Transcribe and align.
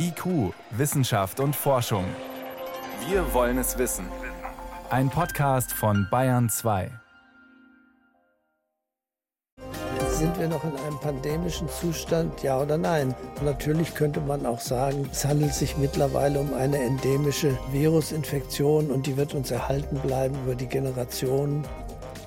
IQ, 0.00 0.54
Wissenschaft 0.70 1.40
und 1.40 1.56
Forschung. 1.56 2.04
Wir 3.08 3.34
wollen 3.34 3.58
es 3.58 3.78
wissen. 3.78 4.06
Ein 4.90 5.10
Podcast 5.10 5.72
von 5.72 6.06
Bayern 6.08 6.48
2. 6.48 6.90
Sind 10.10 10.38
wir 10.38 10.48
noch 10.48 10.62
in 10.62 10.76
einem 10.76 11.00
pandemischen 11.00 11.68
Zustand, 11.68 12.42
ja 12.44 12.60
oder 12.60 12.78
nein? 12.78 13.14
Natürlich 13.42 13.94
könnte 13.94 14.20
man 14.20 14.46
auch 14.46 14.60
sagen, 14.60 15.08
es 15.10 15.24
handelt 15.24 15.54
sich 15.54 15.76
mittlerweile 15.76 16.40
um 16.40 16.54
eine 16.54 16.78
endemische 16.78 17.58
Virusinfektion 17.72 18.90
und 18.90 19.06
die 19.06 19.16
wird 19.16 19.34
uns 19.34 19.50
erhalten 19.50 19.98
bleiben 19.98 20.36
über 20.44 20.54
die 20.54 20.66
Generationen. 20.66 21.64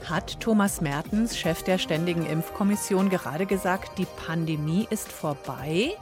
Hat 0.05 0.39
Thomas 0.41 0.81
Mertens, 0.81 1.37
Chef 1.37 1.63
der 1.63 1.77
Ständigen 1.77 2.25
Impfkommission, 2.25 3.09
gerade 3.09 3.45
gesagt, 3.45 3.97
die 3.97 4.07
Pandemie 4.25 4.87
ist 4.89 5.09
vorbei? 5.09 5.93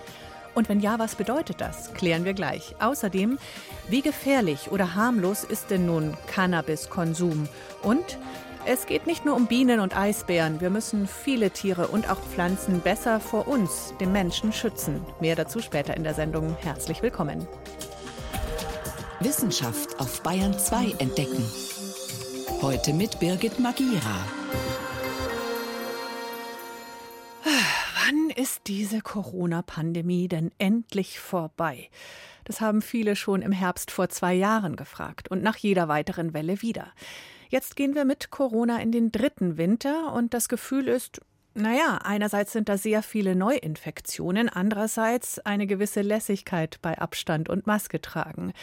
Und 0.60 0.68
wenn 0.68 0.82
ja, 0.82 1.00
was 1.00 1.16
bedeutet 1.16 1.62
das? 1.62 1.94
Klären 1.94 2.26
wir 2.26 2.34
gleich. 2.34 2.76
Außerdem, 2.82 3.40
wie 3.88 4.02
gefährlich 4.02 4.72
oder 4.72 4.94
harmlos 4.94 5.46
ist 5.46 5.72
denn 5.72 5.86
nun 5.86 6.18
Cannabiskonsum? 6.28 7.48
Und 7.82 8.18
es 8.66 8.86
geht 8.86 9.08
nicht 9.08 9.24
nur 9.24 9.38
um 9.38 9.48
Bienen 9.48 9.80
und 9.80 9.96
Eisbären. 9.96 10.60
Wir 10.60 10.70
müssen 10.70 11.08
viele 11.08 11.52
Tiere 11.52 11.88
und 11.88 12.10
auch 12.10 12.20
Pflanzen 12.20 12.82
besser 12.82 13.22
vor 13.22 13.48
uns, 13.48 13.94
dem 14.02 14.12
Menschen, 14.12 14.52
schützen. 14.52 15.00
Mehr 15.22 15.38
dazu 15.38 15.62
später 15.62 15.96
in 15.96 16.04
der 16.04 16.14
Sendung. 16.14 16.58
Herzlich 16.60 17.02
willkommen. 17.02 17.48
Wissenschaft 19.22 19.98
auf 19.98 20.22
Bayern 20.24 20.60
2 20.60 20.96
entdecken. 20.98 21.50
Heute 22.62 22.92
mit 22.92 23.18
Birgit 23.22 23.60
Magira. 23.60 24.26
Ist 28.40 28.68
diese 28.68 29.02
Corona-Pandemie 29.02 30.30
denn 30.30 30.52
endlich 30.60 31.20
vorbei? 31.20 31.90
Das 32.46 32.62
haben 32.62 32.82
viele 32.82 33.18
schon 33.18 33.42
im 33.42 33.52
Herbst 33.52 33.92
vor 33.92 34.08
zwei 34.08 34.34
Jahren 34.34 34.78
gefragt 34.78 35.30
und 35.30 35.44
nach 35.44 35.58
jeder 35.58 35.90
weiteren 35.90 36.34
Welle 36.34 36.62
wieder. 36.62 36.88
Jetzt 37.50 37.76
gehen 37.76 37.96
wir 37.96 38.06
mit 38.06 38.32
Corona 38.32 38.82
in 38.82 38.94
den 38.94 39.12
dritten 39.12 39.58
Winter 39.58 40.14
und 40.14 40.34
das 40.34 40.48
Gefühl 40.48 40.88
ist, 40.88 41.20
naja, 41.54 42.00
einerseits 42.02 42.54
sind 42.54 42.70
da 42.70 42.78
sehr 42.78 43.04
viele 43.04 43.36
Neuinfektionen, 43.36 44.48
andererseits 44.48 45.40
eine 45.40 45.68
gewisse 45.68 46.02
Lässigkeit 46.02 46.80
bei 46.82 46.98
Abstand 46.98 47.50
und 47.50 47.68
Maske 47.68 48.00
tragen. 48.00 48.54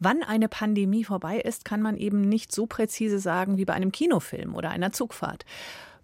Wann 0.00 0.24
eine 0.24 0.48
Pandemie 0.48 1.04
vorbei 1.04 1.38
ist, 1.38 1.64
kann 1.64 1.80
man 1.80 1.96
eben 1.96 2.22
nicht 2.22 2.50
so 2.50 2.66
präzise 2.66 3.20
sagen 3.20 3.56
wie 3.56 3.66
bei 3.66 3.74
einem 3.74 3.92
Kinofilm 3.92 4.56
oder 4.56 4.70
einer 4.70 4.90
Zugfahrt 4.90 5.44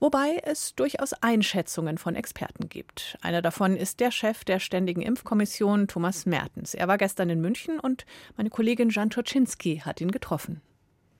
wobei 0.01 0.41
es 0.45 0.75
durchaus 0.75 1.13
Einschätzungen 1.13 1.99
von 1.99 2.15
Experten 2.15 2.69
gibt. 2.69 3.19
Einer 3.21 3.43
davon 3.43 3.77
ist 3.77 4.01
der 4.01 4.11
Chef 4.11 4.45
der 4.45 4.59
Ständigen 4.59 5.03
Impfkommission, 5.03 5.89
Thomas 5.89 6.27
Mertens. 6.27 6.75
Er 6.75 6.89
war 6.89 6.99
gestern 6.99 7.31
in 7.31 7.41
München 7.41 7.81
und 7.81 8.07
meine 8.37 8.51
Kollegin 8.51 8.91
Jan 8.91 9.11
Toczynski 9.11 9.83
hat 9.85 10.01
ihn 10.01 10.11
getroffen. 10.11 10.61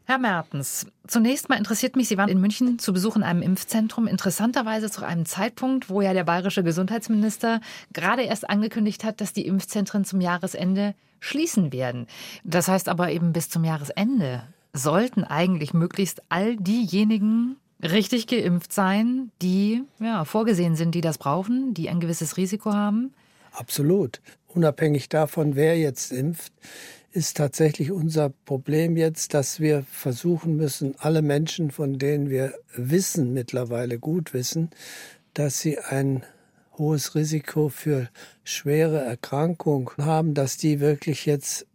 Herr 0.05 0.17
Mertens, 0.17 0.87
zunächst 1.07 1.51
mal 1.51 1.59
interessiert 1.59 1.95
mich, 1.95 2.09
Sie 2.09 2.17
waren 2.17 2.31
in 2.31 2.41
München 2.41 2.79
zu 2.79 2.95
Besuch 2.95 3.17
in 3.17 3.23
einem 3.23 3.43
Impfzentrum, 3.43 4.07
interessanterweise 4.07 4.91
zu 4.91 5.05
einem 5.05 5.27
Zeitpunkt, 5.27 5.91
wo 5.91 6.01
ja 6.01 6.15
der 6.15 6.25
bayerische 6.25 6.65
Gesundheitsminister 6.65 7.61
gerade 7.93 8.23
erst 8.23 8.49
angekündigt 8.49 9.05
hat, 9.05 9.21
dass 9.21 9.35
die 9.35 9.47
Impfzentren 9.47 10.07
zum 10.07 10.23
Jahresende 10.23 10.95
schließen 11.21 11.75
werden. 11.75 12.07
Das 12.43 12.69
heißt 12.69 12.89
aber 12.89 13.11
eben 13.11 13.35
bis 13.35 13.51
zum 13.51 13.65
Jahresende 13.65 14.45
sollten 14.73 15.25
eigentlich 15.25 15.75
möglichst 15.75 16.23
all 16.31 16.57
diejenigen 16.57 17.57
richtig 17.83 18.27
geimpft 18.27 18.73
sein, 18.73 19.31
die 19.43 19.83
ja, 20.01 20.25
vorgesehen 20.25 20.77
sind, 20.77 20.95
die 20.95 21.01
das 21.01 21.19
brauchen, 21.19 21.75
die 21.75 21.89
ein 21.89 22.01
gewisses 22.01 22.37
Risiko 22.37 22.73
haben? 22.73 23.15
Absolut. 23.53 24.21
Unabhängig 24.49 25.09
davon, 25.09 25.57
wer 25.57 25.79
jetzt 25.79 26.11
impft, 26.13 26.53
ist 27.13 27.37
tatsächlich 27.37 27.91
unser 27.91 28.31
Problem 28.31 28.97
jetzt, 28.97 29.35
dass 29.35 29.61
wir 29.61 29.83
versuchen 29.91 30.57
müssen, 30.57 30.95
alle 30.99 31.23
Menschen, 31.23 31.71
von 31.71 31.99
denen 31.99 32.31
wir 32.31 32.55
wissen, 32.75 33.33
mittlerweile 33.33 33.99
gut 33.99 34.35
wissen, 34.35 34.71
dass 35.35 35.61
sie 35.61 35.79
ein 35.79 36.25
hohes 36.77 37.15
Risiko 37.15 37.69
für 37.69 38.09
schwere 38.45 39.01
Erkrankungen 39.01 39.89
haben, 39.99 40.35
dass 40.35 40.57
die 40.57 40.81
wirklich 40.81 41.27
jetzt 41.27 41.67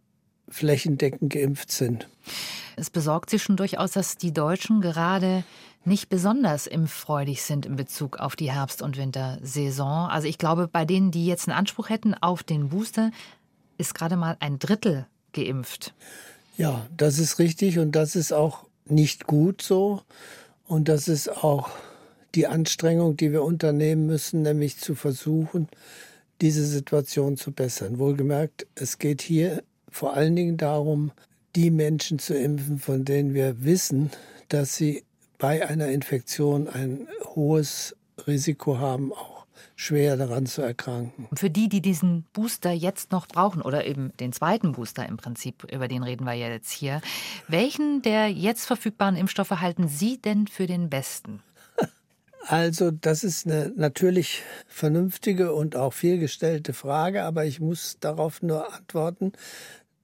flächendeckend 0.48 1.32
geimpft 1.32 1.70
sind. 1.70 2.08
Es 2.76 2.90
besorgt 2.90 3.30
Sie 3.30 3.38
schon 3.38 3.56
durchaus, 3.56 3.92
dass 3.92 4.16
die 4.16 4.32
Deutschen 4.32 4.80
gerade 4.80 5.44
nicht 5.84 6.08
besonders 6.08 6.66
impffreudig 6.66 7.42
sind 7.42 7.66
in 7.66 7.76
Bezug 7.76 8.18
auf 8.18 8.36
die 8.36 8.50
Herbst- 8.50 8.82
und 8.82 8.96
Wintersaison. 8.96 10.08
Also 10.08 10.26
ich 10.26 10.38
glaube, 10.38 10.66
bei 10.66 10.84
denen, 10.84 11.10
die 11.10 11.26
jetzt 11.26 11.48
einen 11.48 11.56
Anspruch 11.56 11.90
hätten 11.90 12.14
auf 12.14 12.42
den 12.42 12.70
Booster, 12.70 13.10
ist 13.76 13.94
gerade 13.94 14.16
mal 14.16 14.36
ein 14.40 14.58
Drittel 14.58 15.06
geimpft. 15.32 15.92
Ja, 16.56 16.86
das 16.96 17.18
ist 17.18 17.38
richtig 17.38 17.78
und 17.78 17.92
das 17.92 18.16
ist 18.16 18.32
auch 18.32 18.66
nicht 18.86 19.26
gut 19.26 19.60
so. 19.60 20.02
Und 20.66 20.88
das 20.88 21.08
ist 21.08 21.28
auch 21.28 21.70
die 22.34 22.46
Anstrengung, 22.46 23.16
die 23.16 23.32
wir 23.32 23.42
unternehmen 23.42 24.06
müssen, 24.06 24.42
nämlich 24.42 24.78
zu 24.78 24.94
versuchen, 24.94 25.68
diese 26.40 26.64
Situation 26.64 27.36
zu 27.36 27.52
bessern. 27.52 27.98
Wohlgemerkt, 27.98 28.66
es 28.74 28.98
geht 28.98 29.22
hier 29.22 29.62
vor 29.90 30.14
allen 30.14 30.34
Dingen 30.34 30.56
darum, 30.56 31.12
die 31.56 31.70
Menschen 31.70 32.18
zu 32.18 32.34
impfen, 32.34 32.78
von 32.78 33.04
denen 33.04 33.34
wir 33.34 33.64
wissen, 33.64 34.10
dass 34.48 34.76
sie 34.76 35.04
bei 35.38 35.66
einer 35.68 35.88
Infektion 35.88 36.68
ein 36.68 37.06
hohes 37.34 37.96
Risiko 38.26 38.78
haben, 38.78 39.12
auch 39.12 39.46
schwer 39.76 40.16
daran 40.16 40.46
zu 40.46 40.62
erkranken. 40.62 41.28
Für 41.34 41.50
die, 41.50 41.68
die 41.68 41.80
diesen 41.80 42.24
Booster 42.32 42.70
jetzt 42.70 43.12
noch 43.12 43.26
brauchen 43.26 43.60
oder 43.60 43.86
eben 43.86 44.12
den 44.18 44.32
zweiten 44.32 44.72
Booster 44.72 45.06
im 45.06 45.16
Prinzip, 45.16 45.64
über 45.72 45.88
den 45.88 46.02
reden 46.02 46.24
wir 46.24 46.34
ja 46.34 46.48
jetzt 46.48 46.70
hier, 46.70 47.00
welchen 47.48 48.02
der 48.02 48.28
jetzt 48.28 48.66
verfügbaren 48.66 49.16
Impfstoffe 49.16 49.50
halten 49.50 49.88
Sie 49.88 50.18
denn 50.18 50.46
für 50.46 50.66
den 50.66 50.90
besten? 50.90 51.42
Also, 52.46 52.90
das 52.90 53.24
ist 53.24 53.46
eine 53.46 53.72
natürlich 53.74 54.42
vernünftige 54.66 55.54
und 55.54 55.76
auch 55.76 55.94
vielgestellte 55.94 56.74
Frage, 56.74 57.24
aber 57.24 57.46
ich 57.46 57.58
muss 57.58 57.96
darauf 58.00 58.42
nur 58.42 58.70
antworten, 58.70 59.32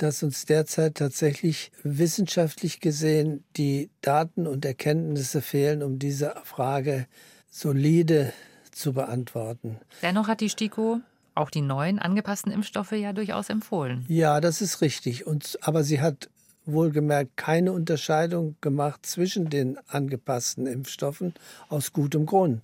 dass 0.03 0.23
uns 0.23 0.47
derzeit 0.47 0.95
tatsächlich 0.97 1.73
wissenschaftlich 1.83 2.81
gesehen 2.81 3.45
die 3.57 3.91
Daten 4.01 4.47
und 4.47 4.65
Erkenntnisse 4.65 5.43
fehlen, 5.43 5.83
um 5.83 5.99
diese 5.99 6.35
Frage 6.45 7.07
solide 7.51 8.33
zu 8.71 8.93
beantworten. 8.93 9.79
Dennoch 10.03 10.29
hat 10.29 10.41
die 10.41 10.49
STIKO 10.49 11.01
auch 11.35 11.51
die 11.51 11.61
neuen 11.61 11.99
angepassten 11.99 12.53
Impfstoffe 12.53 12.93
ja 12.93 13.13
durchaus 13.13 13.51
empfohlen. 13.51 14.05
Ja, 14.09 14.41
das 14.41 14.61
ist 14.63 14.81
richtig. 14.81 15.27
Und, 15.27 15.59
aber 15.63 15.85
sie 15.85 16.01
hat 16.01 16.29
wohlgemerkt 16.67 17.37
keine 17.37 17.73
Unterscheidung 17.73 18.57
gemacht 18.61 19.05
zwischen 19.05 19.51
den 19.51 19.79
angepassten 19.89 20.67
Impfstoffen 20.67 21.35
aus 21.69 21.93
gutem 21.93 22.27
Grund. 22.27 22.63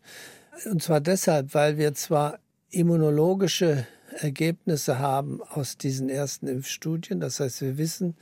Und 0.65 0.83
zwar 0.83 1.01
deshalb, 1.01 1.55
weil 1.55 1.77
wir 1.77 1.95
zwar 1.95 2.39
immunologische 2.71 3.87
Ergebnisse 4.16 4.99
haben 4.99 5.43
aus 5.43 5.77
diesen 5.77 6.09
ersten 6.09 6.47
Impfstudien. 6.47 7.21
Das 7.21 7.41
heißt, 7.41 7.62
wir 7.62 7.78
wissen, 7.78 8.16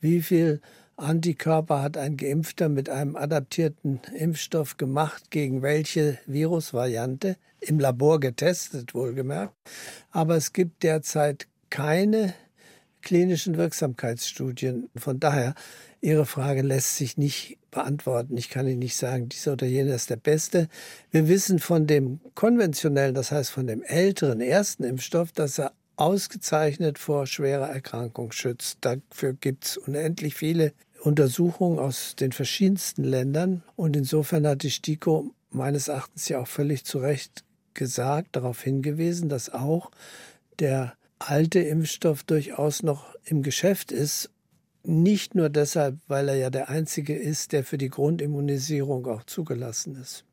wie 0.00 0.22
viel 0.22 0.60
Antikörper 0.96 1.82
hat 1.82 1.96
ein 1.96 2.16
Geimpfter 2.16 2.68
mit 2.68 2.88
einem 2.88 3.16
adaptierten 3.16 4.00
Impfstoff 4.14 4.76
gemacht, 4.76 5.30
gegen 5.30 5.62
welche 5.62 6.18
Virusvariante, 6.26 7.36
im 7.60 7.78
Labor 7.78 8.20
getestet, 8.20 8.94
wohlgemerkt. 8.94 9.54
Aber 10.10 10.36
es 10.36 10.52
gibt 10.52 10.82
derzeit 10.82 11.48
keine 11.70 12.34
klinischen 13.02 13.56
Wirksamkeitsstudien. 13.56 14.88
Von 14.96 15.20
daher, 15.20 15.54
Ihre 16.00 16.26
Frage 16.26 16.62
lässt 16.62 16.96
sich 16.96 17.16
nicht 17.16 17.58
beantworten. 17.76 18.36
Ich 18.38 18.48
kann 18.48 18.66
Ihnen 18.66 18.78
nicht 18.78 18.96
sagen, 18.96 19.28
dieser 19.28 19.52
oder 19.52 19.66
jener 19.66 19.94
ist 19.94 20.08
der 20.08 20.16
beste. 20.16 20.68
Wir 21.10 21.28
wissen 21.28 21.58
von 21.58 21.86
dem 21.86 22.20
konventionellen, 22.34 23.14
das 23.14 23.30
heißt 23.30 23.50
von 23.50 23.66
dem 23.66 23.82
älteren 23.82 24.40
ersten 24.40 24.82
Impfstoff, 24.82 25.30
dass 25.32 25.58
er 25.58 25.72
ausgezeichnet 25.96 26.98
vor 26.98 27.26
schwerer 27.26 27.68
Erkrankung 27.68 28.32
schützt. 28.32 28.78
Dafür 28.80 29.34
gibt 29.34 29.66
es 29.66 29.76
unendlich 29.76 30.34
viele 30.34 30.72
Untersuchungen 31.02 31.78
aus 31.78 32.16
den 32.16 32.32
verschiedensten 32.32 33.04
Ländern. 33.04 33.62
Und 33.76 33.94
insofern 33.94 34.46
hat 34.46 34.62
die 34.62 34.70
STIKO 34.70 35.30
meines 35.50 35.88
Erachtens 35.88 36.28
ja 36.30 36.40
auch 36.40 36.48
völlig 36.48 36.84
zu 36.84 36.98
Recht 36.98 37.44
gesagt, 37.74 38.36
darauf 38.36 38.62
hingewiesen, 38.62 39.28
dass 39.28 39.52
auch 39.52 39.90
der 40.60 40.94
alte 41.18 41.60
Impfstoff 41.60 42.24
durchaus 42.24 42.82
noch 42.82 43.14
im 43.24 43.42
Geschäft 43.42 43.92
ist. 43.92 44.30
Nicht 44.88 45.34
nur 45.34 45.48
deshalb, 45.48 45.98
weil 46.06 46.28
er 46.28 46.36
ja 46.36 46.50
der 46.50 46.68
einzige 46.68 47.16
ist, 47.16 47.52
der 47.52 47.64
für 47.64 47.76
die 47.76 47.88
Grundimmunisierung 47.88 49.06
auch 49.06 49.24
zugelassen 49.24 49.96
ist. 50.00 50.24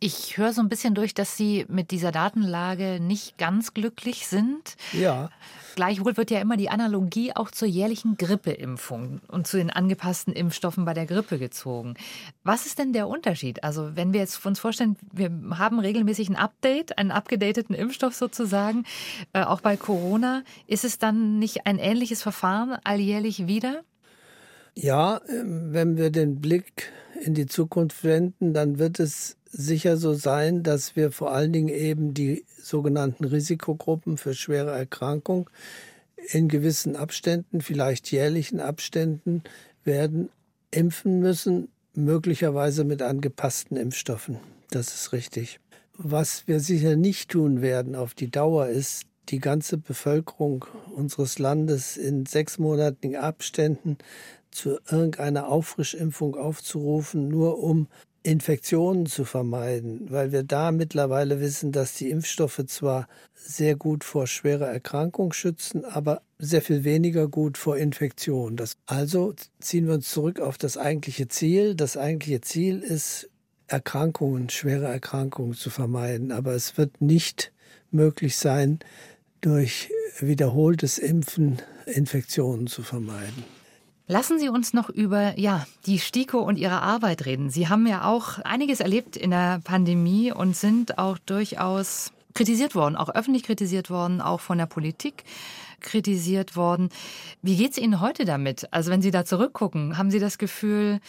Ich 0.00 0.36
höre 0.36 0.52
so 0.52 0.60
ein 0.60 0.68
bisschen 0.68 0.94
durch, 0.94 1.14
dass 1.14 1.36
Sie 1.36 1.64
mit 1.68 1.92
dieser 1.92 2.10
Datenlage 2.10 2.98
nicht 3.00 3.38
ganz 3.38 3.74
glücklich 3.74 4.26
sind. 4.26 4.76
Ja. 4.92 5.30
Gleichwohl 5.78 6.16
wird 6.16 6.32
ja 6.32 6.40
immer 6.40 6.56
die 6.56 6.70
Analogie 6.70 7.30
auch 7.36 7.52
zur 7.52 7.68
jährlichen 7.68 8.16
Grippeimpfung 8.16 9.20
und 9.28 9.46
zu 9.46 9.58
den 9.58 9.70
angepassten 9.70 10.32
Impfstoffen 10.32 10.84
bei 10.84 10.92
der 10.92 11.06
Grippe 11.06 11.38
gezogen. 11.38 11.94
Was 12.42 12.66
ist 12.66 12.80
denn 12.80 12.92
der 12.92 13.06
Unterschied? 13.06 13.62
Also 13.62 13.94
wenn 13.94 14.12
wir 14.12 14.18
jetzt 14.18 14.44
uns 14.44 14.58
vorstellen, 14.58 14.96
wir 15.12 15.30
haben 15.56 15.78
regelmäßig 15.78 16.30
ein 16.30 16.34
Update, 16.34 16.98
einen 16.98 17.12
abgedateten 17.12 17.76
Impfstoff 17.76 18.16
sozusagen, 18.16 18.86
äh, 19.32 19.44
auch 19.44 19.60
bei 19.60 19.76
Corona, 19.76 20.42
ist 20.66 20.84
es 20.84 20.98
dann 20.98 21.38
nicht 21.38 21.64
ein 21.64 21.78
ähnliches 21.78 22.22
Verfahren 22.22 22.76
alljährlich 22.82 23.46
wieder? 23.46 23.84
Ja, 24.74 25.20
ähm, 25.28 25.72
wenn 25.72 25.96
wir 25.96 26.10
den 26.10 26.40
Blick 26.40 26.90
in 27.20 27.34
die 27.34 27.46
Zukunft 27.46 28.02
wenden, 28.02 28.52
dann 28.52 28.80
wird 28.80 28.98
es 28.98 29.36
sicher 29.50 29.96
so 29.96 30.14
sein, 30.14 30.62
dass 30.62 30.96
wir 30.96 31.10
vor 31.10 31.32
allen 31.32 31.52
Dingen 31.52 31.68
eben 31.68 32.14
die 32.14 32.44
sogenannten 32.60 33.24
Risikogruppen 33.24 34.16
für 34.16 34.34
schwere 34.34 34.70
Erkrankung 34.70 35.50
in 36.30 36.48
gewissen 36.48 36.96
Abständen, 36.96 37.60
vielleicht 37.60 38.10
jährlichen 38.10 38.60
Abständen, 38.60 39.42
werden 39.84 40.28
impfen 40.70 41.20
müssen, 41.20 41.68
möglicherweise 41.94 42.84
mit 42.84 43.02
angepassten 43.02 43.76
Impfstoffen. 43.76 44.38
Das 44.70 44.94
ist 44.94 45.12
richtig. 45.12 45.60
Was 45.94 46.46
wir 46.46 46.60
sicher 46.60 46.96
nicht 46.96 47.30
tun 47.30 47.62
werden 47.62 47.96
auf 47.96 48.14
die 48.14 48.30
Dauer 48.30 48.68
ist, 48.68 49.04
die 49.30 49.40
ganze 49.40 49.78
Bevölkerung 49.78 50.64
unseres 50.94 51.38
Landes 51.38 51.96
in 51.96 52.24
sechsmonatigen 52.24 53.16
Abständen 53.16 53.98
zu 54.50 54.78
irgendeiner 54.90 55.48
Auffrischimpfung 55.48 56.36
aufzurufen, 56.36 57.28
nur 57.28 57.58
um 57.58 57.88
Infektionen 58.28 59.06
zu 59.06 59.24
vermeiden, 59.24 60.10
weil 60.10 60.32
wir 60.32 60.42
da 60.42 60.70
mittlerweile 60.70 61.40
wissen, 61.40 61.72
dass 61.72 61.94
die 61.94 62.10
Impfstoffe 62.10 62.62
zwar 62.66 63.08
sehr 63.34 63.74
gut 63.74 64.04
vor 64.04 64.26
schwerer 64.26 64.66
Erkrankung 64.66 65.32
schützen, 65.32 65.86
aber 65.86 66.20
sehr 66.38 66.60
viel 66.60 66.84
weniger 66.84 67.26
gut 67.26 67.56
vor 67.56 67.78
Infektion. 67.78 68.56
Das, 68.56 68.76
also 68.84 69.34
ziehen 69.60 69.86
wir 69.86 69.94
uns 69.94 70.10
zurück 70.10 70.40
auf 70.40 70.58
das 70.58 70.76
eigentliche 70.76 71.28
Ziel. 71.28 71.74
Das 71.74 71.96
eigentliche 71.96 72.42
Ziel 72.42 72.80
ist, 72.80 73.30
Erkrankungen, 73.66 74.50
schwere 74.50 74.86
Erkrankungen 74.86 75.54
zu 75.54 75.70
vermeiden. 75.70 76.30
Aber 76.30 76.52
es 76.52 76.76
wird 76.76 77.00
nicht 77.00 77.52
möglich 77.90 78.36
sein, 78.36 78.78
durch 79.40 79.90
wiederholtes 80.20 80.98
Impfen 80.98 81.62
Infektionen 81.86 82.66
zu 82.66 82.82
vermeiden. 82.82 83.44
Lassen 84.10 84.38
Sie 84.38 84.48
uns 84.48 84.72
noch 84.72 84.88
über 84.88 85.38
ja, 85.38 85.66
die 85.84 85.98
STIKO 85.98 86.38
und 86.38 86.58
Ihre 86.58 86.80
Arbeit 86.80 87.26
reden. 87.26 87.50
Sie 87.50 87.68
haben 87.68 87.86
ja 87.86 88.04
auch 88.04 88.38
einiges 88.38 88.80
erlebt 88.80 89.18
in 89.18 89.30
der 89.30 89.60
Pandemie 89.62 90.32
und 90.32 90.56
sind 90.56 90.96
auch 90.96 91.18
durchaus 91.18 92.10
kritisiert 92.32 92.74
worden, 92.74 92.96
auch 92.96 93.10
öffentlich 93.10 93.42
kritisiert 93.42 93.90
worden, 93.90 94.22
auch 94.22 94.40
von 94.40 94.56
der 94.56 94.64
Politik 94.64 95.24
kritisiert 95.80 96.56
worden. 96.56 96.88
Wie 97.42 97.56
geht 97.56 97.72
es 97.72 97.78
Ihnen 97.78 98.00
heute 98.00 98.24
damit? 98.24 98.72
Also 98.72 98.90
wenn 98.90 99.02
Sie 99.02 99.10
da 99.10 99.26
zurückgucken, 99.26 99.98
haben 99.98 100.10
Sie 100.10 100.20
das 100.20 100.38
Gefühl, 100.38 101.00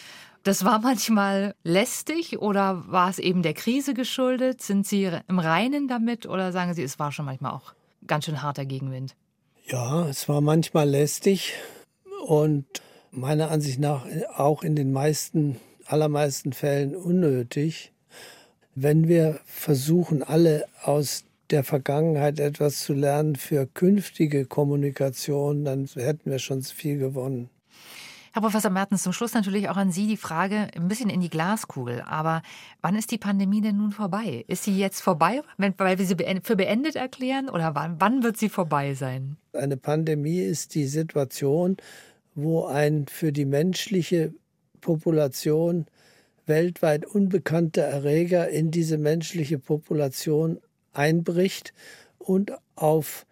das 0.42 0.66
war 0.66 0.78
manchmal 0.82 1.54
lästig 1.64 2.38
oder 2.38 2.84
war 2.86 3.08
es 3.08 3.18
eben 3.18 3.42
der 3.42 3.54
Krise 3.54 3.94
geschuldet? 3.94 4.60
Sind 4.60 4.86
Sie 4.86 5.10
im 5.26 5.38
Reinen 5.38 5.88
damit 5.88 6.26
oder 6.26 6.52
sagen 6.52 6.74
Sie, 6.74 6.82
es 6.82 6.98
war 6.98 7.12
schon 7.12 7.24
manchmal 7.24 7.52
auch 7.52 7.72
ganz 8.06 8.26
schön 8.26 8.42
harter 8.42 8.66
Gegenwind? 8.66 9.16
Ja, 9.68 10.06
es 10.06 10.28
war 10.28 10.42
manchmal 10.42 10.86
lästig 10.86 11.54
und 12.26 12.66
meiner 13.10 13.50
Ansicht 13.50 13.78
nach 13.78 14.06
auch 14.36 14.62
in 14.62 14.76
den 14.76 14.92
meisten, 14.92 15.56
allermeisten 15.86 16.52
Fällen 16.52 16.94
unnötig. 16.94 17.92
Wenn 18.74 19.08
wir 19.08 19.40
versuchen, 19.44 20.22
alle 20.22 20.66
aus 20.82 21.24
der 21.50 21.64
Vergangenheit 21.64 22.38
etwas 22.38 22.80
zu 22.80 22.92
lernen 22.92 23.36
für 23.36 23.66
künftige 23.66 24.46
Kommunikation, 24.46 25.64
dann 25.64 25.86
hätten 25.86 26.30
wir 26.30 26.38
schon 26.38 26.62
viel 26.62 26.98
gewonnen. 26.98 27.50
Herr 28.32 28.42
Professor 28.42 28.70
Mertens, 28.70 29.02
zum 29.02 29.12
Schluss 29.12 29.34
natürlich 29.34 29.68
auch 29.68 29.76
an 29.76 29.90
Sie 29.90 30.06
die 30.06 30.16
Frage 30.16 30.68
ein 30.76 30.86
bisschen 30.86 31.10
in 31.10 31.20
die 31.20 31.30
Glaskugel. 31.30 32.02
Aber 32.02 32.42
wann 32.80 32.94
ist 32.94 33.10
die 33.10 33.18
Pandemie 33.18 33.60
denn 33.60 33.76
nun 33.76 33.90
vorbei? 33.90 34.44
Ist 34.46 34.62
sie 34.62 34.78
jetzt 34.78 35.00
vorbei, 35.00 35.42
weil 35.56 35.98
wir 35.98 36.06
sie 36.06 36.14
für 36.44 36.54
beendet 36.54 36.94
erklären? 36.94 37.48
Oder 37.48 37.74
wann, 37.74 37.96
wann 37.98 38.22
wird 38.22 38.36
sie 38.36 38.48
vorbei 38.48 38.94
sein? 38.94 39.36
Eine 39.52 39.76
Pandemie 39.76 40.38
ist 40.38 40.76
die 40.76 40.86
Situation, 40.86 41.76
wo 42.34 42.64
ein 42.64 43.06
für 43.06 43.32
die 43.32 43.44
menschliche 43.44 44.32
Population 44.80 45.86
weltweit 46.46 47.06
unbekannter 47.06 47.82
Erreger 47.82 48.48
in 48.48 48.70
diese 48.70 48.98
menschliche 48.98 49.58
Population 49.58 50.58
einbricht 50.92 51.72
und 52.18 52.52
auf 52.76 53.26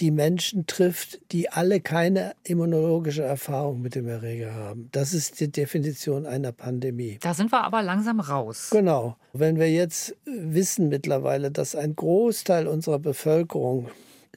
die 0.00 0.10
Menschen 0.10 0.66
trifft, 0.66 1.20
die 1.30 1.50
alle 1.50 1.80
keine 1.80 2.32
immunologische 2.42 3.22
Erfahrung 3.22 3.82
mit 3.82 3.94
dem 3.94 4.08
Erreger 4.08 4.54
haben. 4.54 4.88
Das 4.90 5.14
ist 5.14 5.38
die 5.38 5.52
Definition 5.52 6.26
einer 6.26 6.50
Pandemie. 6.50 7.18
Da 7.20 7.34
sind 7.34 7.52
wir 7.52 7.62
aber 7.62 7.82
langsam 7.82 8.18
raus. 8.18 8.70
Genau. 8.72 9.16
Wenn 9.32 9.58
wir 9.58 9.70
jetzt 9.70 10.16
wissen 10.24 10.88
mittlerweile, 10.88 11.50
dass 11.50 11.76
ein 11.76 11.94
Großteil 11.94 12.66
unserer 12.66 12.98
Bevölkerung 12.98 13.90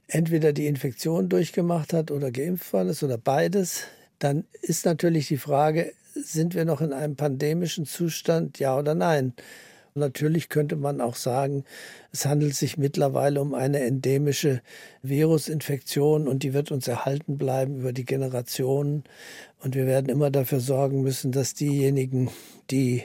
entweder 0.07 0.53
die 0.53 0.68
Infektion 0.68 1.29
durchgemacht 1.29 1.94
hat 1.94 2.11
oder 2.11 2.31
geimpft 2.31 2.71
worden 2.71 2.89
ist 2.89 3.01
oder 3.01 3.18
beides, 3.18 3.85
dann 4.19 4.45
ist 4.62 4.85
natürlich 4.85 5.27
die 5.27 5.38
Frage, 5.38 5.94
sind 6.13 6.56
wir 6.56 6.65
noch 6.65 6.81
in 6.81 6.94
einem 6.94 7.15
pandemischen 7.15 7.85
Zustand, 7.85 8.59
ja 8.59 8.77
oder 8.77 8.95
nein? 8.95 9.33
Natürlich 9.97 10.50
könnte 10.50 10.75
man 10.75 11.00
auch 11.00 11.15
sagen, 11.15 11.63
es 12.12 12.25
handelt 12.25 12.53
sich 12.53 12.77
mittlerweile 12.77 13.41
um 13.41 13.53
eine 13.53 13.79
endemische 13.79 14.62
Virusinfektion 15.03 16.27
und 16.27 16.44
die 16.44 16.53
wird 16.53 16.69
uns 16.71 16.85
erhalten 16.89 17.38
bleiben 17.38 17.77
über 17.77 17.94
die 17.94 18.03
Generationen. 18.03 19.06
Und 19.59 19.73
wir 19.73 19.85
werden 19.85 20.09
immer 20.09 20.31
dafür 20.31 20.59
sorgen 20.59 21.01
müssen, 21.01 21.31
dass 21.31 21.53
diejenigen, 21.53 22.29
die 22.71 23.03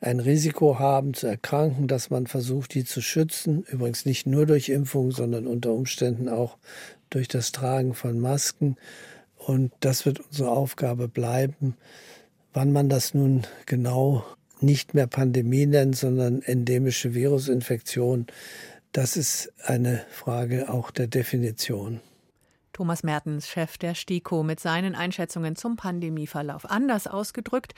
ein 0.00 0.18
Risiko 0.18 0.78
haben 0.78 1.12
zu 1.12 1.26
erkranken, 1.26 1.88
dass 1.88 2.08
man 2.08 2.26
versucht, 2.26 2.72
die 2.72 2.84
zu 2.84 3.02
schützen. 3.02 3.64
Übrigens 3.70 4.06
nicht 4.06 4.26
nur 4.26 4.46
durch 4.46 4.70
Impfung, 4.70 5.10
sondern 5.10 5.46
unter 5.46 5.74
Umständen 5.74 6.30
auch 6.30 6.56
durch 7.10 7.28
das 7.28 7.52
Tragen 7.52 7.92
von 7.92 8.18
Masken. 8.18 8.76
Und 9.50 9.72
das 9.80 10.06
wird 10.06 10.20
unsere 10.20 10.52
Aufgabe 10.52 11.08
bleiben. 11.08 11.76
Wann 12.52 12.70
man 12.70 12.88
das 12.88 13.14
nun 13.14 13.48
genau 13.66 14.24
nicht 14.60 14.94
mehr 14.94 15.08
Pandemie 15.08 15.66
nennt, 15.66 15.96
sondern 15.96 16.40
endemische 16.42 17.14
Virusinfektion, 17.14 18.28
das 18.92 19.16
ist 19.16 19.52
eine 19.64 20.04
Frage 20.08 20.72
auch 20.72 20.92
der 20.92 21.08
Definition. 21.08 22.00
Thomas 22.72 23.02
Mertens, 23.02 23.48
Chef 23.48 23.76
der 23.76 23.96
STIKO, 23.96 24.44
mit 24.44 24.60
seinen 24.60 24.94
Einschätzungen 24.94 25.56
zum 25.56 25.74
Pandemieverlauf. 25.74 26.70
Anders 26.70 27.08
ausgedrückt, 27.08 27.74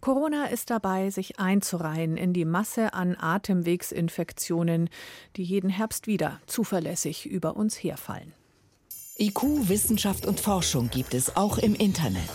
Corona 0.00 0.46
ist 0.46 0.70
dabei, 0.70 1.10
sich 1.10 1.38
einzureihen 1.38 2.16
in 2.16 2.32
die 2.32 2.44
Masse 2.44 2.94
an 2.94 3.16
Atemwegsinfektionen, 3.16 4.90
die 5.36 5.44
jeden 5.44 5.70
Herbst 5.70 6.08
wieder 6.08 6.40
zuverlässig 6.48 7.26
über 7.26 7.56
uns 7.56 7.76
herfallen. 7.76 8.32
IQ, 9.22 9.68
Wissenschaft 9.68 10.26
und 10.26 10.40
Forschung 10.40 10.90
gibt 10.90 11.14
es 11.14 11.36
auch 11.36 11.56
im 11.56 11.76
Internet. 11.76 12.28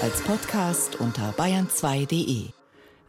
Als 0.00 0.22
Podcast 0.22 1.00
unter 1.00 1.32
bayern2.de. 1.32 2.50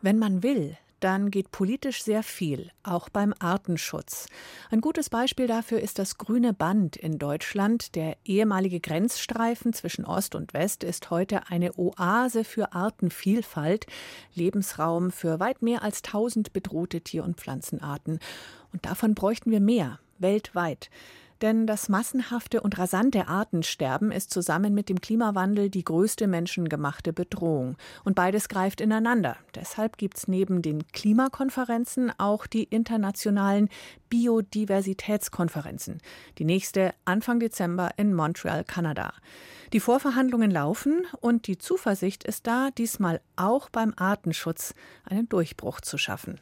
Wenn 0.02 0.18
man 0.18 0.42
will, 0.42 0.76
dann 1.02 1.30
geht 1.30 1.52
politisch 1.52 2.02
sehr 2.02 2.24
viel, 2.24 2.72
auch 2.82 3.10
beim 3.10 3.36
Artenschutz. 3.38 4.26
Ein 4.72 4.82
gutes 4.82 5.12
Beispiel 5.12 5.46
dafür 5.46 5.82
ist 5.82 6.00
das 6.00 6.18
grüne 6.18 6.52
Band 6.52 6.96
in 6.96 7.20
Deutschland. 7.20 7.94
Der 7.94 8.18
ehemalige 8.26 8.80
Grenzstreifen 8.80 9.72
zwischen 9.74 10.04
Ost 10.04 10.34
und 10.34 10.56
West 10.56 10.84
ist 10.84 11.12
heute 11.12 11.48
eine 11.50 11.78
Oase 11.78 12.44
für 12.44 12.74
Artenvielfalt, 12.74 13.86
Lebensraum 14.34 15.12
für 15.12 15.40
weit 15.40 15.62
mehr 15.62 15.84
als 15.84 16.02
1000 16.02 16.54
bedrohte 16.54 17.02
Tier- 17.02 17.24
und 17.24 17.38
Pflanzenarten. 17.38 18.18
Und 18.74 18.88
davon 18.88 19.14
bräuchten 19.14 19.52
wir 19.52 19.60
mehr, 19.60 20.00
weltweit. 20.18 20.90
Denn 21.42 21.68
das 21.68 21.89
massenhafte 21.89 22.62
und 22.62 22.77
rasante 22.77 23.27
Artensterben 23.27 24.12
ist 24.12 24.32
zusammen 24.32 24.74
mit 24.74 24.89
dem 24.89 25.01
Klimawandel 25.01 25.70
die 25.70 25.84
größte 25.84 26.27
menschengemachte 26.27 27.12
Bedrohung. 27.12 27.75
Und 28.04 28.15
beides 28.15 28.48
greift 28.48 28.80
ineinander. 28.80 29.36
Deshalb 29.54 29.98
gibt 29.98 30.18
es 30.18 30.27
neben 30.27 30.62
den 30.62 30.88
Klimakonferenzen 30.88 32.12
auch 32.18 32.48
die 32.48 32.63
internationalen 32.63 33.70
Biodiversitätskonferenzen. 34.10 36.00
Die 36.38 36.46
nächste 36.46 36.94
Anfang 37.04 37.39
Dezember 37.39 37.92
in 37.98 38.13
Montreal, 38.13 38.63
Kanada. 38.63 39.13
Die 39.74 39.80
Vorverhandlungen 39.80 40.51
laufen 40.51 41.06
und 41.20 41.48
die 41.48 41.58
Zuversicht 41.58 42.24
ist 42.24 42.48
da, 42.48 42.70
diesmal 42.72 43.20
auch 43.36 43.70
beim 43.70 43.94
Artenschutz 43.98 44.74
einen 45.04 45.27
Durchbruch 45.27 45.82
zu 45.82 45.98
schaffen. 45.98 46.39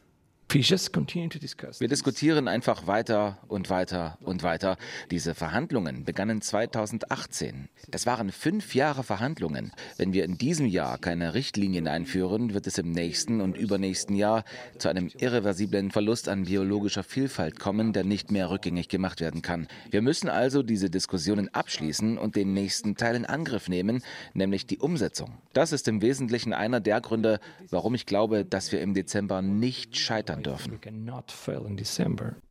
Wir 1.79 1.87
diskutieren 1.87 2.47
einfach 2.47 2.85
weiter 2.85 3.39
und 3.47 3.71
weiter 3.71 4.19
und 4.21 4.43
weiter. 4.43 4.77
Diese 5.09 5.33
Verhandlungen 5.33 6.05
begannen 6.05 6.43
2018. 6.43 7.69
Das 7.89 8.05
waren 8.05 8.31
fünf 8.31 8.75
Jahre 8.75 9.01
Verhandlungen. 9.01 9.71
Wenn 9.97 10.13
wir 10.13 10.25
in 10.25 10.37
diesem 10.37 10.67
Jahr 10.67 10.99
keine 10.99 11.33
Richtlinien 11.33 11.87
einführen, 11.87 12.53
wird 12.53 12.67
es 12.67 12.77
im 12.77 12.91
nächsten 12.91 13.41
und 13.41 13.57
übernächsten 13.57 14.15
Jahr 14.15 14.43
zu 14.77 14.89
einem 14.89 15.09
irreversiblen 15.17 15.89
Verlust 15.89 16.29
an 16.29 16.43
biologischer 16.43 17.03
Vielfalt 17.03 17.59
kommen, 17.59 17.91
der 17.91 18.03
nicht 18.03 18.29
mehr 18.29 18.51
rückgängig 18.51 18.89
gemacht 18.89 19.21
werden 19.21 19.41
kann. 19.41 19.67
Wir 19.89 20.03
müssen 20.03 20.29
also 20.29 20.61
diese 20.61 20.91
Diskussionen 20.91 21.51
abschließen 21.51 22.19
und 22.19 22.35
den 22.35 22.53
nächsten 22.53 22.95
Teil 22.95 23.15
in 23.15 23.25
Angriff 23.25 23.69
nehmen, 23.69 24.03
nämlich 24.35 24.67
die 24.67 24.77
Umsetzung. 24.77 25.35
Das 25.53 25.71
ist 25.71 25.87
im 25.87 26.03
Wesentlichen 26.03 26.53
einer 26.53 26.79
der 26.79 27.01
Gründe, 27.01 27.39
warum 27.71 27.95
ich 27.95 28.05
glaube, 28.05 28.45
dass 28.45 28.71
wir 28.71 28.81
im 28.81 28.93
Dezember 28.93 29.41
nicht 29.41 29.97
scheitern 29.97 30.42
dürfen. 30.43 30.79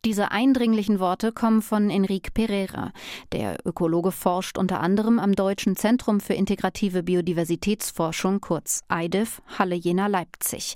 Diese 0.05 0.31
eindringlichen 0.31 0.99
Worte 0.99 1.31
kommen 1.31 1.61
von 1.61 1.89
Enrique 1.89 2.31
Pereira. 2.33 2.91
Der 3.31 3.57
Ökologe 3.65 4.11
forscht 4.11 4.57
unter 4.57 4.81
anderem 4.81 5.19
am 5.19 5.33
Deutschen 5.33 5.75
Zentrum 5.75 6.19
für 6.19 6.33
integrative 6.33 7.03
Biodiversitätsforschung, 7.03 8.41
kurz 8.41 8.81
EIDIF, 8.89 9.41
Halle 9.57 9.75
Jena 9.75 10.07
Leipzig. 10.07 10.75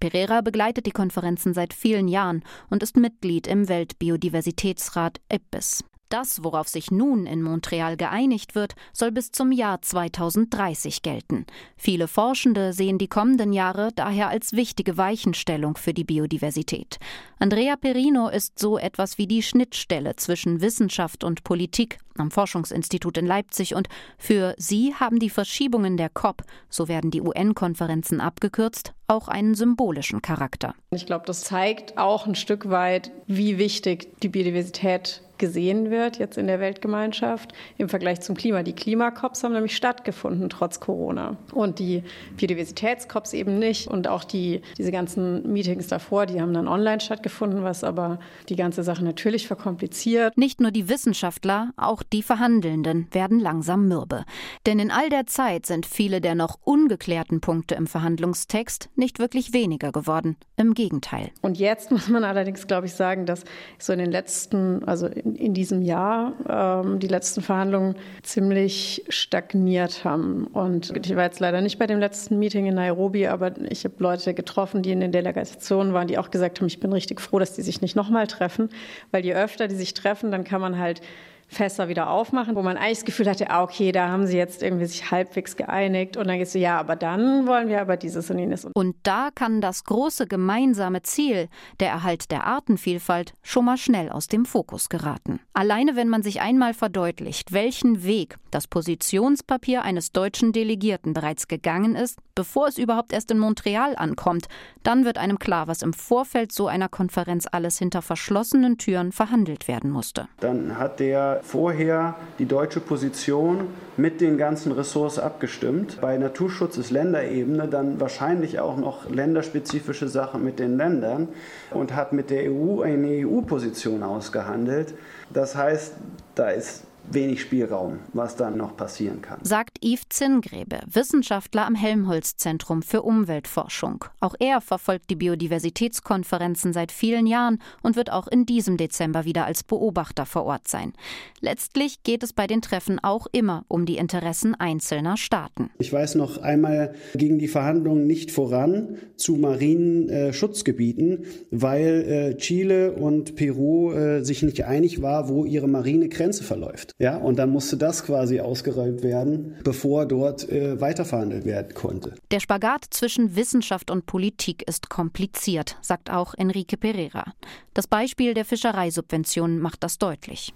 Pereira 0.00 0.40
begleitet 0.40 0.86
die 0.86 0.90
Konferenzen 0.90 1.54
seit 1.54 1.72
vielen 1.72 2.08
Jahren 2.08 2.42
und 2.68 2.82
ist 2.82 2.96
Mitglied 2.96 3.46
im 3.46 3.68
Weltbiodiversitätsrat 3.68 5.20
EPBIS. 5.28 5.84
Das, 6.08 6.44
worauf 6.44 6.68
sich 6.68 6.90
nun 6.90 7.26
in 7.26 7.42
Montreal 7.42 7.96
geeinigt 7.96 8.54
wird, 8.54 8.74
soll 8.92 9.10
bis 9.10 9.32
zum 9.32 9.52
Jahr 9.52 9.82
2030 9.82 11.02
gelten. 11.02 11.46
Viele 11.76 12.08
Forschende 12.08 12.72
sehen 12.72 12.98
die 12.98 13.08
kommenden 13.08 13.52
Jahre 13.52 13.90
daher 13.94 14.28
als 14.28 14.52
wichtige 14.52 14.96
Weichenstellung 14.96 15.76
für 15.76 15.94
die 15.94 16.04
Biodiversität. 16.04 16.98
Andrea 17.38 17.76
Perino 17.76 18.28
ist 18.28 18.58
so 18.58 18.78
etwas 18.78 19.18
wie 19.18 19.26
die 19.26 19.42
Schnittstelle 19.42 20.16
zwischen 20.16 20.60
Wissenschaft 20.60 21.24
und 21.24 21.44
Politik 21.44 21.98
am 22.16 22.30
Forschungsinstitut 22.30 23.18
in 23.18 23.26
Leipzig 23.26 23.74
und 23.74 23.88
für 24.18 24.54
sie 24.56 24.94
haben 24.94 25.18
die 25.18 25.30
Verschiebungen 25.30 25.96
der 25.96 26.08
COP, 26.10 26.42
so 26.68 26.88
werden 26.88 27.10
die 27.10 27.20
UN-Konferenzen 27.20 28.20
abgekürzt, 28.20 28.92
auch 29.08 29.28
einen 29.28 29.54
symbolischen 29.54 30.22
Charakter. 30.22 30.74
Ich 30.90 31.06
glaube, 31.06 31.26
das 31.26 31.42
zeigt 31.42 31.98
auch 31.98 32.26
ein 32.26 32.34
Stück 32.34 32.70
weit, 32.70 33.10
wie 33.26 33.58
wichtig 33.58 34.20
die 34.20 34.28
Biodiversität 34.28 35.22
gesehen 35.44 35.90
wird 35.90 36.18
jetzt 36.18 36.38
in 36.38 36.46
der 36.46 36.58
Weltgemeinschaft 36.58 37.52
im 37.76 37.90
Vergleich 37.90 38.22
zum 38.22 38.34
Klima. 38.34 38.62
Die 38.62 38.72
Klimakops 38.72 39.44
haben 39.44 39.52
nämlich 39.52 39.76
stattgefunden 39.76 40.48
trotz 40.48 40.80
Corona 40.80 41.36
und 41.52 41.78
die 41.78 42.02
Biodiversitätskops 42.38 43.34
eben 43.34 43.58
nicht 43.58 43.88
und 43.88 44.08
auch 44.08 44.24
die 44.24 44.62
diese 44.78 44.90
ganzen 44.90 45.52
Meetings 45.52 45.88
davor, 45.88 46.24
die 46.24 46.40
haben 46.40 46.54
dann 46.54 46.66
online 46.66 47.00
stattgefunden, 47.00 47.62
was 47.62 47.84
aber 47.84 48.20
die 48.48 48.56
ganze 48.56 48.82
Sache 48.82 49.04
natürlich 49.04 49.46
verkompliziert. 49.46 50.38
Nicht 50.38 50.62
nur 50.62 50.70
die 50.70 50.88
Wissenschaftler, 50.88 51.72
auch 51.76 52.02
die 52.02 52.22
Verhandelnden 52.22 53.08
werden 53.12 53.38
langsam 53.38 53.86
mürbe, 53.86 54.24
denn 54.64 54.78
in 54.78 54.90
all 54.90 55.10
der 55.10 55.26
Zeit 55.26 55.66
sind 55.66 55.84
viele 55.84 56.22
der 56.22 56.34
noch 56.34 56.58
ungeklärten 56.64 57.42
Punkte 57.42 57.74
im 57.74 57.86
Verhandlungstext 57.86 58.88
nicht 58.96 59.18
wirklich 59.18 59.52
weniger 59.52 59.92
geworden. 59.92 60.36
Im 60.56 60.72
Gegenteil. 60.72 61.32
Und 61.42 61.58
jetzt 61.58 61.90
muss 61.90 62.08
man 62.08 62.22
allerdings, 62.22 62.66
glaube 62.66 62.86
ich, 62.86 62.94
sagen, 62.94 63.26
dass 63.26 63.44
so 63.78 63.92
in 63.92 63.98
den 63.98 64.12
letzten, 64.12 64.84
also 64.84 65.08
in, 65.36 65.54
diesem 65.54 65.82
Jahr, 65.82 66.32
ähm, 66.48 66.98
die 66.98 67.08
letzten 67.08 67.42
Verhandlungen 67.42 67.96
ziemlich 68.22 69.04
stagniert 69.08 70.04
haben. 70.04 70.46
Und 70.48 70.92
ich 70.96 71.14
war 71.16 71.24
jetzt 71.24 71.40
leider 71.40 71.60
nicht 71.60 71.78
bei 71.78 71.86
dem 71.86 71.98
letzten 71.98 72.38
Meeting 72.38 72.66
in 72.66 72.74
Nairobi, 72.74 73.26
aber 73.26 73.52
ich 73.70 73.84
habe 73.84 73.94
Leute 73.98 74.34
getroffen, 74.34 74.82
die 74.82 74.92
in 74.92 75.00
den 75.00 75.12
Delegationen 75.12 75.92
waren, 75.92 76.08
die 76.08 76.18
auch 76.18 76.30
gesagt 76.30 76.60
haben, 76.60 76.66
ich 76.66 76.80
bin 76.80 76.92
richtig 76.92 77.20
froh, 77.20 77.38
dass 77.38 77.54
die 77.54 77.62
sich 77.62 77.80
nicht 77.80 77.96
nochmal 77.96 78.26
treffen, 78.26 78.68
weil 79.10 79.24
je 79.24 79.34
öfter 79.34 79.68
die 79.68 79.76
sich 79.76 79.94
treffen, 79.94 80.30
dann 80.30 80.44
kann 80.44 80.60
man 80.60 80.78
halt 80.78 81.00
Fässer 81.48 81.88
wieder 81.88 82.10
aufmachen, 82.10 82.56
wo 82.56 82.62
man 82.62 82.76
eigentlich 82.76 82.98
das 82.98 83.04
Gefühl 83.04 83.28
hatte, 83.28 83.50
ah, 83.50 83.62
okay, 83.62 83.92
da 83.92 84.08
haben 84.08 84.26
sie 84.26 84.36
jetzt 84.36 84.62
irgendwie 84.62 84.86
sich 84.86 85.10
halbwegs 85.10 85.56
geeinigt 85.56 86.16
und 86.16 86.26
dann 86.26 86.38
geht 86.38 86.46
es 86.46 86.52
so, 86.52 86.58
ja, 86.58 86.78
aber 86.78 86.96
dann 86.96 87.46
wollen 87.46 87.68
wir 87.68 87.80
aber 87.80 87.96
dieses 87.96 88.30
und 88.30 88.38
jenes. 88.38 88.64
Und 88.64 88.96
da 89.02 89.30
kann 89.34 89.60
das 89.60 89.84
große 89.84 90.26
gemeinsame 90.26 91.02
Ziel, 91.02 91.48
der 91.80 91.90
Erhalt 91.90 92.30
der 92.30 92.44
Artenvielfalt, 92.44 93.34
schon 93.42 93.64
mal 93.64 93.76
schnell 93.76 94.10
aus 94.10 94.26
dem 94.26 94.44
Fokus 94.44 94.88
geraten. 94.88 95.40
Alleine 95.52 95.96
wenn 95.96 96.08
man 96.08 96.22
sich 96.22 96.40
einmal 96.40 96.74
verdeutlicht, 96.74 97.52
welchen 97.52 98.04
Weg 98.04 98.36
das 98.50 98.66
Positionspapier 98.66 99.82
eines 99.82 100.12
deutschen 100.12 100.52
Delegierten 100.52 101.12
bereits 101.12 101.48
gegangen 101.48 101.96
ist, 101.96 102.18
bevor 102.34 102.68
es 102.68 102.78
überhaupt 102.78 103.12
erst 103.12 103.30
in 103.30 103.38
Montreal 103.38 103.96
ankommt, 103.96 104.46
dann 104.82 105.04
wird 105.04 105.18
einem 105.18 105.38
klar, 105.38 105.66
was 105.66 105.82
im 105.82 105.92
Vorfeld 105.92 106.52
so 106.52 106.68
einer 106.68 106.88
Konferenz 106.88 107.46
alles 107.50 107.78
hinter 107.78 108.02
verschlossenen 108.02 108.78
Türen 108.78 109.12
verhandelt 109.12 109.68
werden 109.68 109.90
musste. 109.90 110.28
Dann 110.40 110.78
hat 110.78 111.00
der 111.00 111.33
vorher 111.42 112.16
die 112.38 112.46
deutsche 112.46 112.80
Position 112.80 113.68
mit 113.96 114.20
den 114.20 114.38
ganzen 114.38 114.72
Ressorts 114.72 115.18
abgestimmt. 115.18 115.98
Bei 116.00 116.16
Naturschutz 116.16 116.76
ist 116.76 116.90
Länderebene 116.90 117.68
dann 117.68 118.00
wahrscheinlich 118.00 118.60
auch 118.60 118.76
noch 118.76 119.08
länderspezifische 119.08 120.08
Sachen 120.08 120.44
mit 120.44 120.58
den 120.58 120.76
Ländern 120.76 121.28
und 121.70 121.94
hat 121.94 122.12
mit 122.12 122.30
der 122.30 122.50
EU 122.50 122.82
eine 122.82 123.26
EU-Position 123.26 124.02
ausgehandelt. 124.02 124.94
Das 125.32 125.56
heißt, 125.56 125.94
da 126.34 126.50
ist 126.50 126.84
wenig 127.10 127.40
Spielraum, 127.40 127.98
was 128.12 128.36
dann 128.36 128.56
noch 128.56 128.76
passieren 128.76 129.22
kann. 129.22 129.38
Sagt 129.42 129.78
Yves 129.84 130.04
Zinngräbe, 130.08 130.80
Wissenschaftler 130.86 131.66
am 131.66 131.74
Helmholtz-Zentrum 131.74 132.82
für 132.82 133.02
Umweltforschung. 133.02 134.04
Auch 134.20 134.34
er 134.38 134.60
verfolgt 134.60 135.10
die 135.10 135.16
Biodiversitätskonferenzen 135.16 136.72
seit 136.72 136.92
vielen 136.92 137.26
Jahren 137.26 137.60
und 137.82 137.96
wird 137.96 138.10
auch 138.10 138.26
in 138.26 138.46
diesem 138.46 138.76
Dezember 138.76 139.24
wieder 139.24 139.44
als 139.44 139.62
Beobachter 139.62 140.26
vor 140.26 140.44
Ort 140.44 140.68
sein. 140.68 140.92
Letztlich 141.40 142.02
geht 142.02 142.22
es 142.22 142.32
bei 142.32 142.46
den 142.46 142.62
Treffen 142.62 142.98
auch 143.02 143.26
immer 143.32 143.64
um 143.68 143.86
die 143.86 143.96
Interessen 143.96 144.54
einzelner 144.54 145.16
Staaten. 145.16 145.70
Ich 145.78 145.92
weiß 145.92 146.14
noch 146.14 146.38
einmal 146.38 146.94
gegen 147.14 147.38
die 147.38 147.48
Verhandlungen 147.48 148.06
nicht 148.06 148.30
voran 148.30 148.96
zu 149.16 149.36
marinen 149.36 150.08
äh, 150.08 150.32
Schutzgebieten, 150.32 151.24
weil 151.50 152.32
äh, 152.34 152.36
Chile 152.36 152.92
und 152.92 153.36
Peru 153.36 153.92
äh, 153.92 154.24
sich 154.24 154.42
nicht 154.42 154.64
einig 154.64 155.02
war, 155.02 155.28
wo 155.28 155.44
ihre 155.44 155.68
marine 155.68 156.08
Grenze 156.08 156.44
verläuft. 156.44 156.93
Ja, 156.98 157.16
und 157.16 157.40
dann 157.40 157.50
musste 157.50 157.76
das 157.76 158.04
quasi 158.04 158.38
ausgeräumt 158.38 159.02
werden, 159.02 159.56
bevor 159.64 160.06
dort 160.06 160.48
äh, 160.48 160.80
weiterverhandelt 160.80 161.44
werden 161.44 161.74
konnte. 161.74 162.14
Der 162.30 162.38
Spagat 162.38 162.84
zwischen 162.90 163.34
Wissenschaft 163.34 163.90
und 163.90 164.06
Politik 164.06 164.62
ist 164.68 164.90
kompliziert, 164.90 165.76
sagt 165.82 166.08
auch 166.10 166.34
Enrique 166.34 166.76
Pereira. 166.78 167.32
Das 167.74 167.88
Beispiel 167.88 168.32
der 168.32 168.44
Fischereisubventionen 168.44 169.58
macht 169.58 169.82
das 169.82 169.98
deutlich. 169.98 170.54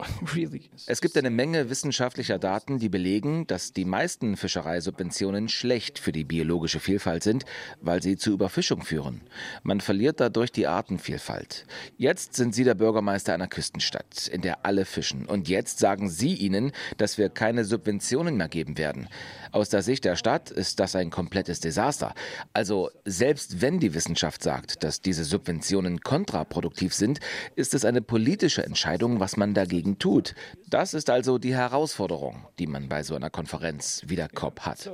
Es 0.86 1.00
gibt 1.00 1.16
eine 1.16 1.30
Menge 1.30 1.70
wissenschaftlicher 1.70 2.38
Daten, 2.38 2.78
die 2.78 2.88
belegen, 2.88 3.46
dass 3.46 3.72
die 3.72 3.84
meisten 3.84 4.36
Fischereisubventionen 4.36 5.48
schlecht 5.48 5.98
für 5.98 6.12
die 6.12 6.24
biologische 6.24 6.80
Vielfalt 6.80 7.22
sind, 7.22 7.44
weil 7.80 8.02
sie 8.02 8.16
zu 8.16 8.32
Überfischung 8.32 8.82
führen. 8.82 9.20
Man 9.62 9.80
verliert 9.80 10.20
dadurch 10.20 10.52
die 10.52 10.66
Artenvielfalt. 10.66 11.66
Jetzt 11.96 12.34
sind 12.34 12.54
Sie 12.54 12.64
der 12.64 12.74
Bürgermeister 12.74 13.34
einer 13.34 13.48
Küstenstadt, 13.48 14.28
in 14.28 14.42
der 14.42 14.64
alle 14.64 14.84
fischen. 14.84 15.26
Und 15.26 15.48
jetzt 15.48 15.78
sagen 15.78 16.08
Sie 16.08 16.34
ihnen, 16.34 16.72
dass 16.96 17.18
wir 17.18 17.28
keine 17.28 17.64
Subventionen 17.64 18.36
mehr 18.36 18.48
geben 18.48 18.78
werden. 18.78 19.08
Aus 19.52 19.68
der 19.68 19.82
Sicht 19.82 20.04
der 20.04 20.16
Stadt 20.16 20.50
ist 20.50 20.80
das 20.80 20.94
ein 20.94 21.10
komplettes 21.10 21.60
Desaster. 21.60 22.14
Also 22.52 22.90
selbst 23.04 23.60
wenn 23.60 23.80
die 23.80 23.94
Wissenschaft 23.94 24.42
sagt, 24.42 24.82
dass 24.84 25.00
diese 25.00 25.24
Subventionen 25.24 26.00
kontraproduktiv 26.00 26.94
sind, 26.94 27.20
ist 27.56 27.74
es 27.74 27.84
eine 27.84 28.00
politische 28.10 28.62
Entscheidung, 28.62 29.20
was 29.20 29.36
man 29.38 29.54
dagegen 29.54 29.70
dagegen 29.70 29.98
tut. 29.98 30.34
Das 30.68 30.94
ist 30.94 31.10
also 31.10 31.38
die 31.38 31.54
Herausforderung, 31.54 32.46
die 32.58 32.66
man 32.66 32.88
bei 32.88 33.02
so 33.02 33.14
einer 33.14 33.30
Konferenz 33.30 34.02
wie 34.06 34.16
der 34.16 34.28
COP 34.28 34.60
hat. 34.60 34.90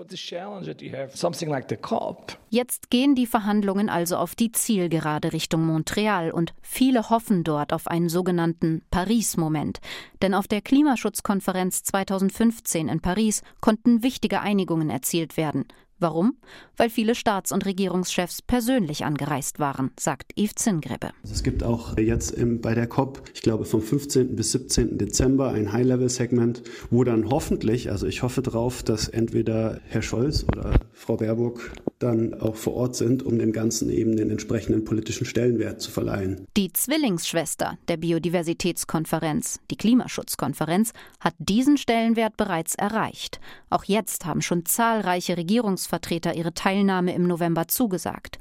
Jetzt 2.50 2.90
gehen 2.90 3.14
die 3.14 3.26
Verhandlungen 3.26 3.88
also 3.88 4.16
auf 4.16 4.34
die 4.34 4.52
Zielgerade 4.52 5.32
Richtung 5.32 5.64
Montreal 5.66 6.30
und 6.30 6.52
viele 6.62 7.10
hoffen 7.10 7.42
dort 7.44 7.72
auf 7.72 7.88
einen 7.88 8.08
sogenannten 8.08 8.82
Paris-Moment. 8.90 9.80
Denn 10.22 10.34
auf 10.34 10.46
der 10.46 10.60
Klimaschutzkonferenz 10.60 11.82
2015 11.84 12.88
in 12.88 13.00
Paris 13.00 13.42
konnten 13.60 14.02
wichtige 14.02 14.40
Einigungen 14.40 14.90
erzielt 14.90 15.36
werden. 15.36 15.66
Warum? 15.98 16.36
Weil 16.76 16.90
viele 16.90 17.14
Staats- 17.14 17.52
und 17.52 17.64
Regierungschefs 17.64 18.42
persönlich 18.42 19.04
angereist 19.04 19.58
waren, 19.58 19.92
sagt 19.98 20.32
Yves 20.38 20.54
Zingrebe. 20.56 21.10
Also 21.22 21.34
es 21.34 21.42
gibt 21.42 21.62
auch 21.62 21.96
jetzt 21.96 22.32
im, 22.32 22.60
bei 22.60 22.74
der 22.74 22.86
COP, 22.86 23.22
ich 23.32 23.40
glaube 23.40 23.64
vom 23.64 23.80
15. 23.80 24.36
bis 24.36 24.52
17. 24.52 24.98
Dezember 24.98 25.52
ein 25.52 25.72
High-Level-Segment, 25.72 26.62
wo 26.90 27.02
dann 27.02 27.30
hoffentlich, 27.30 27.90
also 27.90 28.06
ich 28.06 28.22
hoffe 28.22 28.42
darauf, 28.42 28.82
dass 28.82 29.08
entweder 29.08 29.80
Herr 29.84 30.02
Scholz 30.02 30.44
oder 30.44 30.78
Frau 30.92 31.16
Baerbock 31.16 31.72
dann 31.98 32.34
auch 32.34 32.56
vor 32.56 32.74
Ort 32.74 32.96
sind, 32.96 33.22
um 33.22 33.38
dem 33.38 33.52
Ganzen 33.52 33.88
eben 33.88 34.16
den 34.16 34.30
entsprechenden 34.30 34.84
politischen 34.84 35.24
Stellenwert 35.24 35.80
zu 35.80 35.90
verleihen. 35.90 36.46
Die 36.56 36.70
Zwillingsschwester 36.72 37.78
der 37.88 37.96
Biodiversitätskonferenz, 37.96 39.60
die 39.70 39.76
Klimaschutzkonferenz, 39.76 40.92
hat 41.20 41.34
diesen 41.38 41.78
Stellenwert 41.78 42.36
bereits 42.36 42.74
erreicht. 42.74 43.40
Auch 43.70 43.84
jetzt 43.84 44.26
haben 44.26 44.42
schon 44.42 44.66
zahlreiche 44.66 45.38
Regierungs 45.38 45.85
Vertreter 45.86 46.34
ihre 46.34 46.54
Teilnahme 46.54 47.14
im 47.14 47.26
November 47.26 47.68
zugesagt. 47.68 48.38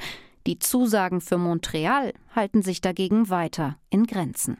Die 0.47 0.59
Zusagen 0.59 1.21
für 1.21 1.37
Montreal 1.37 2.13
halten 2.35 2.61
sich 2.61 2.81
dagegen 2.81 3.29
weiter 3.29 3.77
in 3.89 4.05
Grenzen. 4.05 4.57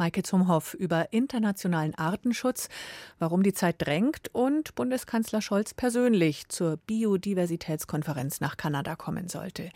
Maike 0.00 0.22
Zumhoff 0.22 0.72
über 0.72 1.12
internationalen 1.12 1.94
Artenschutz, 1.94 2.70
warum 3.18 3.42
die 3.42 3.52
Zeit 3.52 3.76
drängt 3.78 4.28
und 4.32 4.74
Bundeskanzler 4.74 5.42
Scholz 5.42 5.74
persönlich 5.74 6.48
zur 6.48 6.78
Biodiversitätskonferenz 6.78 8.40
nach 8.40 8.56
Kanada 8.56 8.96
kommen 8.96 9.28
sollte. 9.28 9.68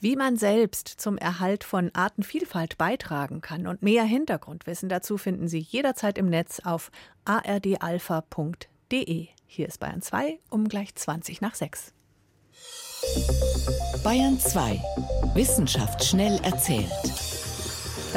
Wie 0.00 0.16
man 0.16 0.38
selbst 0.38 0.88
zum 0.88 1.18
Erhalt 1.18 1.62
von 1.62 1.90
Artenvielfalt 1.94 2.78
beitragen 2.78 3.42
kann 3.42 3.66
und 3.66 3.82
mehr 3.82 4.04
Hintergrundwissen 4.04 4.88
dazu 4.88 5.18
finden 5.18 5.46
Sie 5.46 5.58
jederzeit 5.58 6.16
im 6.16 6.30
Netz 6.30 6.60
auf 6.60 6.90
ardalpha.de. 7.26 7.76
Hier 9.46 9.68
ist 9.68 9.78
Bayern 9.78 10.02
2 10.02 10.38
um 10.50 10.68
gleich 10.68 10.94
20 10.94 11.40
nach 11.40 11.54
6. 11.54 11.92
Bayern 14.02 14.38
2. 14.38 14.80
Wissenschaft 15.34 16.04
schnell 16.04 16.38
erzählt. 16.42 16.90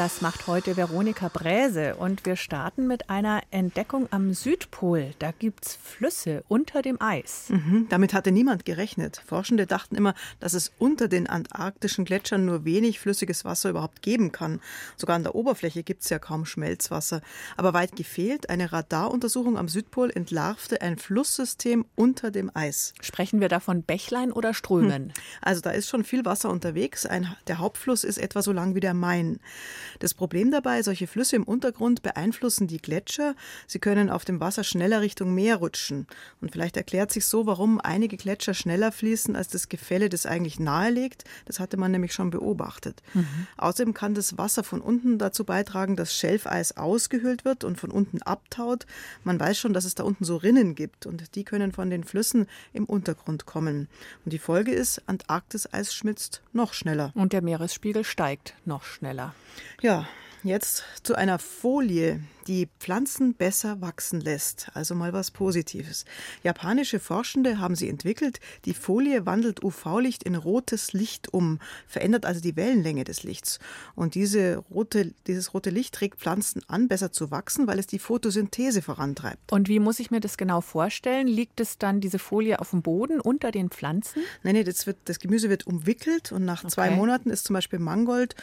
Das 0.00 0.22
macht 0.22 0.46
heute 0.46 0.78
Veronika 0.78 1.28
Bräse 1.28 1.94
und 1.94 2.24
wir 2.24 2.36
starten 2.36 2.86
mit 2.86 3.10
einer 3.10 3.42
Entdeckung 3.50 4.08
am 4.10 4.32
Südpol. 4.32 5.12
Da 5.18 5.30
gibt 5.30 5.66
es 5.66 5.74
Flüsse 5.74 6.42
unter 6.48 6.80
dem 6.80 7.02
Eis. 7.02 7.50
Mhm, 7.50 7.86
damit 7.90 8.14
hatte 8.14 8.32
niemand 8.32 8.64
gerechnet. 8.64 9.20
Forschende 9.26 9.66
dachten 9.66 9.96
immer, 9.96 10.14
dass 10.38 10.54
es 10.54 10.72
unter 10.78 11.06
den 11.06 11.26
antarktischen 11.26 12.06
Gletschern 12.06 12.46
nur 12.46 12.64
wenig 12.64 12.98
flüssiges 12.98 13.44
Wasser 13.44 13.68
überhaupt 13.68 14.00
geben 14.00 14.32
kann. 14.32 14.60
Sogar 14.96 15.16
an 15.16 15.22
der 15.22 15.34
Oberfläche 15.34 15.82
gibt 15.82 16.02
es 16.02 16.08
ja 16.08 16.18
kaum 16.18 16.46
Schmelzwasser. 16.46 17.20
Aber 17.58 17.74
weit 17.74 17.94
gefehlt, 17.94 18.48
eine 18.48 18.72
Radaruntersuchung 18.72 19.58
am 19.58 19.68
Südpol 19.68 20.10
entlarvte 20.10 20.80
ein 20.80 20.96
Flusssystem 20.96 21.84
unter 21.94 22.30
dem 22.30 22.50
Eis. 22.54 22.94
Sprechen 23.02 23.42
wir 23.42 23.50
da 23.50 23.60
von 23.60 23.82
Bächlein 23.82 24.32
oder 24.32 24.54
Strömen? 24.54 25.08
Hm. 25.08 25.12
Also 25.42 25.60
da 25.60 25.72
ist 25.72 25.90
schon 25.90 26.04
viel 26.04 26.24
Wasser 26.24 26.48
unterwegs. 26.48 27.04
Ein, 27.04 27.36
der 27.48 27.58
Hauptfluss 27.58 28.02
ist 28.02 28.16
etwa 28.16 28.40
so 28.40 28.52
lang 28.52 28.74
wie 28.74 28.80
der 28.80 28.94
Main. 28.94 29.40
Das 29.98 30.14
Problem 30.14 30.50
dabei, 30.50 30.82
solche 30.82 31.06
Flüsse 31.06 31.36
im 31.36 31.44
Untergrund 31.44 32.02
beeinflussen 32.02 32.66
die 32.66 32.78
Gletscher. 32.78 33.34
Sie 33.66 33.78
können 33.78 34.10
auf 34.10 34.24
dem 34.24 34.40
Wasser 34.40 34.64
schneller 34.64 35.00
Richtung 35.00 35.34
Meer 35.34 35.56
rutschen. 35.56 36.06
Und 36.40 36.52
vielleicht 36.52 36.76
erklärt 36.76 37.12
sich 37.12 37.26
so, 37.26 37.46
warum 37.46 37.80
einige 37.80 38.16
Gletscher 38.16 38.54
schneller 38.54 38.92
fließen, 38.92 39.36
als 39.36 39.48
das 39.48 39.68
Gefälle 39.68 40.08
das 40.08 40.26
eigentlich 40.26 40.60
nahelegt. 40.60 41.24
Das 41.44 41.60
hatte 41.60 41.76
man 41.76 41.90
nämlich 41.90 42.12
schon 42.12 42.30
beobachtet. 42.30 43.02
Mhm. 43.14 43.46
Außerdem 43.56 43.94
kann 43.94 44.14
das 44.14 44.38
Wasser 44.38 44.64
von 44.64 44.80
unten 44.80 45.18
dazu 45.18 45.44
beitragen, 45.44 45.96
dass 45.96 46.14
Schelfeis 46.14 46.76
ausgehöhlt 46.76 47.44
wird 47.44 47.64
und 47.64 47.78
von 47.78 47.90
unten 47.90 48.22
abtaut. 48.22 48.86
Man 49.24 49.38
weiß 49.38 49.58
schon, 49.58 49.72
dass 49.72 49.84
es 49.84 49.94
da 49.94 50.04
unten 50.04 50.24
so 50.24 50.36
Rinnen 50.36 50.74
gibt 50.74 51.06
und 51.06 51.34
die 51.34 51.44
können 51.44 51.72
von 51.72 51.90
den 51.90 52.04
Flüssen 52.04 52.46
im 52.72 52.84
Untergrund 52.84 53.46
kommen. 53.46 53.88
Und 54.24 54.32
die 54.32 54.38
Folge 54.38 54.72
ist, 54.72 55.02
Antarktiseis 55.06 55.94
schmilzt 55.94 56.42
noch 56.52 56.72
schneller. 56.74 57.12
Und 57.14 57.32
der 57.32 57.42
Meeresspiegel 57.42 58.04
steigt 58.04 58.54
noch 58.64 58.84
schneller. 58.84 59.34
Ja, 59.82 60.06
jetzt 60.42 60.84
zu 61.02 61.14
einer 61.14 61.38
Folie, 61.38 62.20
die 62.46 62.68
Pflanzen 62.80 63.32
besser 63.32 63.80
wachsen 63.80 64.20
lässt. 64.20 64.68
Also 64.74 64.94
mal 64.94 65.14
was 65.14 65.30
Positives. 65.30 66.04
Japanische 66.42 67.00
Forschende 67.00 67.58
haben 67.58 67.74
sie 67.74 67.88
entwickelt. 67.88 68.40
Die 68.66 68.74
Folie 68.74 69.24
wandelt 69.24 69.64
UV-Licht 69.64 70.22
in 70.22 70.34
rotes 70.34 70.92
Licht 70.92 71.32
um, 71.32 71.60
verändert 71.86 72.26
also 72.26 72.42
die 72.42 72.56
Wellenlänge 72.56 73.04
des 73.04 73.22
Lichts. 73.22 73.58
Und 73.94 74.14
diese 74.14 74.58
rote, 74.70 75.14
dieses 75.26 75.54
rote 75.54 75.70
Licht 75.70 75.94
trägt 75.94 76.18
Pflanzen 76.18 76.62
an, 76.68 76.88
besser 76.88 77.10
zu 77.10 77.30
wachsen, 77.30 77.66
weil 77.66 77.78
es 77.78 77.86
die 77.86 77.98
Photosynthese 77.98 78.82
vorantreibt. 78.82 79.50
Und 79.50 79.68
wie 79.68 79.80
muss 79.80 79.98
ich 79.98 80.10
mir 80.10 80.20
das 80.20 80.36
genau 80.36 80.60
vorstellen? 80.60 81.26
Liegt 81.26 81.58
es 81.58 81.78
dann 81.78 82.02
diese 82.02 82.18
Folie 82.18 82.60
auf 82.60 82.70
dem 82.70 82.82
Boden 82.82 83.18
unter 83.18 83.50
den 83.50 83.70
Pflanzen? 83.70 84.22
Nein, 84.42 84.56
nein, 84.56 84.64
das, 84.66 84.86
wird, 84.86 84.98
das 85.06 85.20
Gemüse 85.20 85.48
wird 85.48 85.66
umwickelt 85.66 86.32
und 86.32 86.44
nach 86.44 86.64
okay. 86.64 86.72
zwei 86.72 86.90
Monaten 86.90 87.30
ist 87.30 87.46
zum 87.46 87.54
Beispiel 87.54 87.78
Mangold 87.78 88.34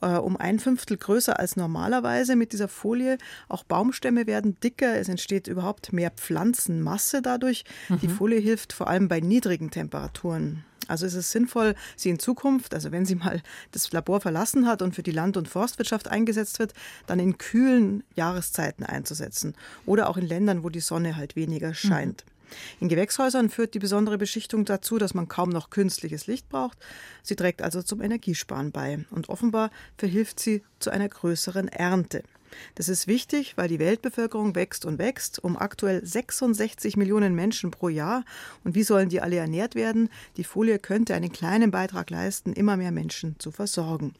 äh, 0.00 0.16
um 0.16 0.36
ein 0.36 0.58
Fünftel 0.58 0.96
größer 0.96 1.38
als 1.38 1.56
normalerweise 1.56 2.36
mit 2.36 2.52
dieser 2.52 2.68
Folie. 2.68 3.18
Auch 3.48 3.64
Baumstämme 3.64 4.26
werden 4.26 4.58
dicker, 4.62 4.96
es 4.96 5.08
entsteht 5.08 5.46
überhaupt 5.46 5.92
mehr 5.92 6.10
Pflanzenmasse 6.10 7.22
dadurch. 7.22 7.64
Mhm. 7.88 8.00
Die 8.00 8.08
Folie 8.08 8.38
hilft 8.38 8.72
vor 8.72 8.88
allem 8.88 9.08
bei 9.08 9.20
niedrigen 9.20 9.70
Temperaturen. 9.70 10.64
Also 10.88 11.06
ist 11.06 11.14
es 11.14 11.32
sinnvoll, 11.32 11.74
sie 11.96 12.10
in 12.10 12.18
Zukunft, 12.18 12.72
also 12.74 12.92
wenn 12.92 13.04
sie 13.06 13.16
mal 13.16 13.42
das 13.72 13.90
Labor 13.92 14.20
verlassen 14.20 14.66
hat 14.68 14.82
und 14.82 14.94
für 14.94 15.02
die 15.02 15.10
Land- 15.10 15.36
und 15.36 15.48
Forstwirtschaft 15.48 16.08
eingesetzt 16.08 16.58
wird, 16.58 16.74
dann 17.06 17.18
in 17.18 17.38
kühlen 17.38 18.04
Jahreszeiten 18.14 18.84
einzusetzen 18.84 19.54
oder 19.84 20.08
auch 20.08 20.16
in 20.16 20.26
Ländern, 20.26 20.62
wo 20.62 20.68
die 20.68 20.80
Sonne 20.80 21.16
halt 21.16 21.34
weniger 21.34 21.74
scheint. 21.74 22.24
Mhm. 22.24 22.35
In 22.80 22.88
Gewächshäusern 22.88 23.50
führt 23.50 23.74
die 23.74 23.78
besondere 23.78 24.18
Beschichtung 24.18 24.64
dazu, 24.64 24.98
dass 24.98 25.14
man 25.14 25.28
kaum 25.28 25.50
noch 25.50 25.70
künstliches 25.70 26.26
Licht 26.26 26.48
braucht. 26.48 26.78
Sie 27.22 27.36
trägt 27.36 27.62
also 27.62 27.82
zum 27.82 28.00
Energiesparen 28.00 28.72
bei 28.72 29.04
und 29.10 29.28
offenbar 29.28 29.70
verhilft 29.96 30.40
sie 30.40 30.62
zu 30.78 30.90
einer 30.90 31.08
größeren 31.08 31.68
Ernte. 31.68 32.22
Das 32.74 32.88
ist 32.88 33.06
wichtig, 33.06 33.56
weil 33.56 33.68
die 33.68 33.78
Weltbevölkerung 33.78 34.54
wächst 34.54 34.84
und 34.84 34.98
wächst, 34.98 35.42
um 35.42 35.56
aktuell 35.56 36.04
66 36.04 36.96
Millionen 36.96 37.34
Menschen 37.34 37.70
pro 37.70 37.88
Jahr. 37.88 38.24
Und 38.64 38.74
wie 38.74 38.82
sollen 38.82 39.08
die 39.08 39.20
alle 39.20 39.36
ernährt 39.36 39.74
werden? 39.74 40.08
Die 40.36 40.44
Folie 40.44 40.78
könnte 40.78 41.14
einen 41.14 41.32
kleinen 41.32 41.70
Beitrag 41.70 42.10
leisten, 42.10 42.52
immer 42.52 42.76
mehr 42.76 42.92
Menschen 42.92 43.36
zu 43.38 43.50
versorgen. 43.50 44.14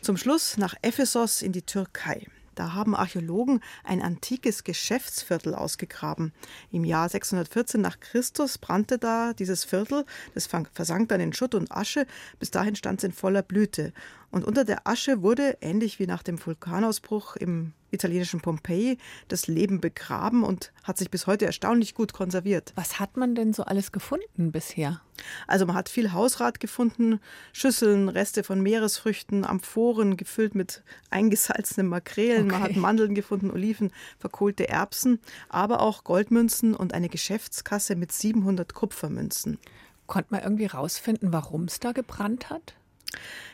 Zum 0.00 0.16
Schluss 0.16 0.56
nach 0.56 0.74
Ephesos 0.82 1.42
in 1.42 1.52
die 1.52 1.62
Türkei. 1.62 2.26
Da 2.54 2.74
haben 2.74 2.94
Archäologen 2.94 3.60
ein 3.84 4.02
antikes 4.02 4.64
Geschäftsviertel 4.64 5.54
ausgegraben. 5.54 6.32
Im 6.72 6.84
Jahr 6.84 7.08
614 7.08 7.80
nach 7.80 8.00
Christus 8.00 8.58
brannte 8.58 8.98
da 8.98 9.32
dieses 9.32 9.64
Viertel, 9.64 10.04
das 10.34 10.46
versank 10.46 11.08
dann 11.08 11.20
in 11.20 11.32
Schutt 11.32 11.54
und 11.54 11.70
Asche. 11.72 12.06
Bis 12.38 12.50
dahin 12.50 12.76
stand 12.76 13.00
es 13.00 13.04
in 13.04 13.12
voller 13.12 13.42
Blüte. 13.42 13.92
Und 14.30 14.44
unter 14.44 14.64
der 14.64 14.86
Asche 14.86 15.22
wurde, 15.22 15.58
ähnlich 15.60 15.98
wie 15.98 16.06
nach 16.06 16.22
dem 16.22 16.44
Vulkanausbruch 16.44 17.36
im 17.36 17.72
italienischen 17.90 18.40
Pompeji, 18.40 18.98
das 19.26 19.48
Leben 19.48 19.80
begraben 19.80 20.44
und 20.44 20.72
hat 20.84 20.98
sich 20.98 21.10
bis 21.10 21.26
heute 21.26 21.46
erstaunlich 21.46 21.94
gut 21.94 22.12
konserviert. 22.12 22.72
Was 22.76 23.00
hat 23.00 23.16
man 23.16 23.34
denn 23.34 23.52
so 23.52 23.64
alles 23.64 23.90
gefunden 23.90 24.52
bisher? 24.52 25.00
Also 25.48 25.66
man 25.66 25.74
hat 25.74 25.88
viel 25.88 26.12
Hausrat 26.12 26.60
gefunden, 26.60 27.18
Schüsseln, 27.52 28.08
Reste 28.08 28.44
von 28.44 28.62
Meeresfrüchten, 28.62 29.44
Amphoren 29.44 30.16
gefüllt 30.16 30.54
mit 30.54 30.84
eingesalzenen 31.10 31.88
Makrelen, 31.88 32.46
okay. 32.46 32.52
man 32.52 32.62
hat 32.62 32.76
Mandeln 32.76 33.16
gefunden, 33.16 33.50
Oliven, 33.50 33.92
verkohlte 34.18 34.68
Erbsen, 34.68 35.18
aber 35.48 35.80
auch 35.80 36.04
Goldmünzen 36.04 36.74
und 36.74 36.94
eine 36.94 37.08
Geschäftskasse 37.08 37.96
mit 37.96 38.12
700 38.12 38.72
Kupfermünzen. 38.74 39.58
Konnte 40.06 40.28
man 40.30 40.42
irgendwie 40.42 40.66
rausfinden, 40.66 41.32
warum 41.32 41.64
es 41.64 41.80
da 41.80 41.92
gebrannt 41.92 42.50
hat? 42.50 42.74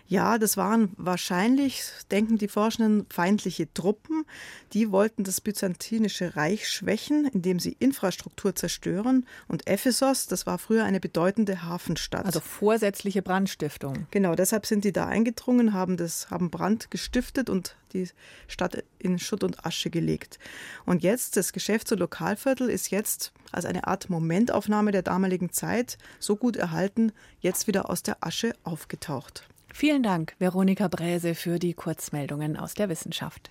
Ja, 0.08 0.38
das 0.38 0.56
waren 0.56 0.92
wahrscheinlich, 0.96 1.82
denken 2.10 2.38
die 2.38 2.48
Forschenden, 2.48 3.06
feindliche 3.10 3.72
Truppen. 3.74 4.24
Die 4.72 4.92
wollten 4.92 5.24
das 5.24 5.40
byzantinische 5.40 6.36
Reich 6.36 6.68
schwächen, 6.68 7.26
indem 7.26 7.58
sie 7.58 7.76
Infrastruktur 7.80 8.54
zerstören. 8.54 9.26
Und 9.48 9.66
Ephesos, 9.66 10.28
das 10.28 10.46
war 10.46 10.58
früher 10.58 10.84
eine 10.84 11.00
bedeutende 11.00 11.64
Hafenstadt. 11.64 12.24
Also 12.24 12.40
vorsätzliche 12.40 13.22
Brandstiftung. 13.22 14.06
Genau, 14.12 14.36
deshalb 14.36 14.66
sind 14.66 14.84
die 14.84 14.92
da 14.92 15.06
eingedrungen, 15.06 15.72
haben, 15.72 15.96
das, 15.96 16.30
haben 16.30 16.50
Brand 16.50 16.90
gestiftet 16.90 17.50
und 17.50 17.74
die 18.04 18.08
Stadt 18.48 18.84
in 18.98 19.18
Schutt 19.18 19.44
und 19.44 19.64
Asche 19.64 19.90
gelegt. 19.90 20.38
Und 20.84 21.02
jetzt, 21.02 21.36
das 21.36 21.52
Geschäfts- 21.52 21.92
und 21.92 21.98
Lokalviertel 21.98 22.68
ist 22.68 22.90
jetzt 22.90 23.32
als 23.52 23.64
eine 23.64 23.86
Art 23.86 24.10
Momentaufnahme 24.10 24.92
der 24.92 25.02
damaligen 25.02 25.52
Zeit 25.52 25.98
so 26.18 26.36
gut 26.36 26.56
erhalten, 26.56 27.12
jetzt 27.40 27.66
wieder 27.66 27.90
aus 27.90 28.02
der 28.02 28.24
Asche 28.24 28.54
aufgetaucht. 28.64 29.48
Vielen 29.72 30.02
Dank, 30.02 30.34
Veronika 30.38 30.88
Bräse, 30.88 31.34
für 31.34 31.58
die 31.58 31.74
Kurzmeldungen 31.74 32.56
aus 32.56 32.74
der 32.74 32.88
Wissenschaft. 32.88 33.50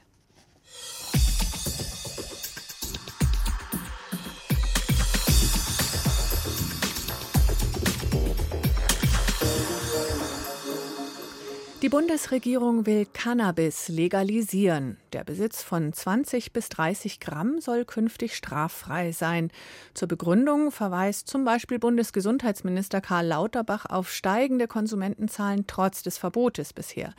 Die 11.85 11.89
Bundesregierung 11.89 12.87
will 12.87 13.05
Cannabis 13.05 13.89
legalisieren. 13.89 14.97
Der 15.13 15.23
Besitz 15.23 15.61
von 15.61 15.93
20 15.93 16.51
bis 16.51 16.67
30 16.69 17.19
Gramm 17.19 17.61
soll 17.61 17.85
künftig 17.85 18.35
straffrei 18.35 19.11
sein. 19.11 19.51
Zur 19.93 20.07
Begründung 20.07 20.71
verweist 20.71 21.27
zum 21.27 21.45
Beispiel 21.45 21.77
Bundesgesundheitsminister 21.77 23.01
Karl 23.01 23.27
Lauterbach 23.27 23.85
auf 23.85 24.11
steigende 24.11 24.67
Konsumentenzahlen 24.67 25.67
trotz 25.67 26.01
des 26.01 26.17
Verbotes 26.17 26.73
bisher. 26.73 27.13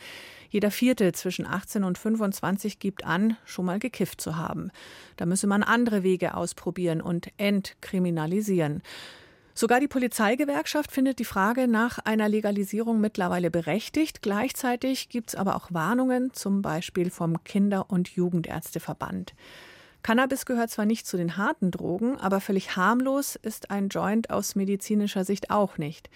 Jeder 0.50 0.72
Vierte 0.72 1.12
zwischen 1.12 1.46
18 1.46 1.84
und 1.84 1.96
25 1.96 2.80
gibt 2.80 3.04
an, 3.04 3.36
schon 3.44 3.66
mal 3.66 3.78
gekifft 3.78 4.20
zu 4.20 4.34
haben. 4.34 4.72
Da 5.16 5.26
müsse 5.26 5.46
man 5.46 5.62
andere 5.62 6.02
Wege 6.02 6.34
ausprobieren 6.34 7.00
und 7.00 7.28
entkriminalisieren. 7.36 8.82
Sogar 9.58 9.80
die 9.80 9.88
Polizeigewerkschaft 9.88 10.92
findet 10.92 11.18
die 11.18 11.24
Frage 11.24 11.66
nach 11.66 11.98
einer 12.00 12.28
Legalisierung 12.28 13.00
mittlerweile 13.00 13.50
berechtigt. 13.50 14.20
Gleichzeitig 14.20 15.08
gibt 15.08 15.30
es 15.30 15.34
aber 15.34 15.56
auch 15.56 15.72
Warnungen, 15.72 16.34
zum 16.34 16.60
Beispiel 16.60 17.08
vom 17.08 17.42
Kinder- 17.42 17.88
und 17.88 18.10
Jugendärzteverband. 18.10 19.34
Cannabis 20.02 20.44
gehört 20.44 20.68
zwar 20.68 20.84
nicht 20.84 21.06
zu 21.06 21.16
den 21.16 21.38
harten 21.38 21.70
Drogen, 21.70 22.18
aber 22.18 22.42
völlig 22.42 22.76
harmlos 22.76 23.34
ist 23.34 23.70
ein 23.70 23.88
Joint 23.88 24.28
aus 24.28 24.56
medizinischer 24.56 25.24
Sicht 25.24 25.50
auch 25.50 25.78
nicht. 25.78 26.10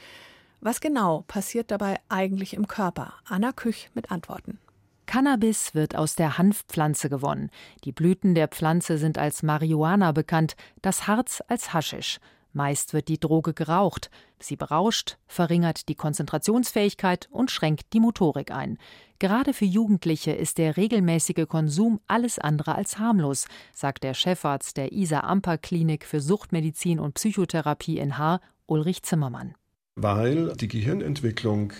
Was 0.60 0.82
genau 0.82 1.24
passiert 1.26 1.70
dabei 1.70 1.96
eigentlich 2.10 2.52
im 2.52 2.68
Körper? 2.68 3.14
Anna 3.24 3.52
Küch 3.52 3.88
mit 3.94 4.10
Antworten. 4.10 4.58
Cannabis 5.06 5.74
wird 5.74 5.96
aus 5.96 6.14
der 6.14 6.36
Hanfpflanze 6.36 7.08
gewonnen. 7.08 7.48
Die 7.84 7.92
Blüten 7.92 8.34
der 8.34 8.48
Pflanze 8.48 8.98
sind 8.98 9.16
als 9.16 9.42
Marihuana 9.42 10.12
bekannt, 10.12 10.56
das 10.82 11.06
Harz 11.06 11.42
als 11.48 11.72
Haschisch. 11.72 12.20
Meist 12.52 12.94
wird 12.94 13.08
die 13.08 13.20
Droge 13.20 13.54
geraucht. 13.54 14.10
Sie 14.38 14.56
berauscht, 14.56 15.18
verringert 15.26 15.88
die 15.88 15.94
Konzentrationsfähigkeit 15.94 17.28
und 17.30 17.50
schränkt 17.50 17.92
die 17.92 18.00
Motorik 18.00 18.50
ein. 18.50 18.78
Gerade 19.18 19.52
für 19.52 19.66
Jugendliche 19.66 20.32
ist 20.32 20.58
der 20.58 20.76
regelmäßige 20.76 21.46
Konsum 21.46 22.00
alles 22.06 22.38
andere 22.38 22.74
als 22.74 22.98
harmlos, 22.98 23.46
sagt 23.72 24.02
der 24.02 24.14
Chefarzt 24.14 24.76
der 24.76 24.92
Isa 24.92 25.20
Amper 25.20 25.58
Klinik 25.58 26.06
für 26.06 26.20
Suchtmedizin 26.20 26.98
und 26.98 27.14
Psychotherapie 27.14 27.98
in 27.98 28.18
Haar, 28.18 28.40
Ulrich 28.66 29.02
Zimmermann. 29.02 29.54
Weil 29.96 30.54
die 30.56 30.68
Gehirnentwicklung 30.68 31.72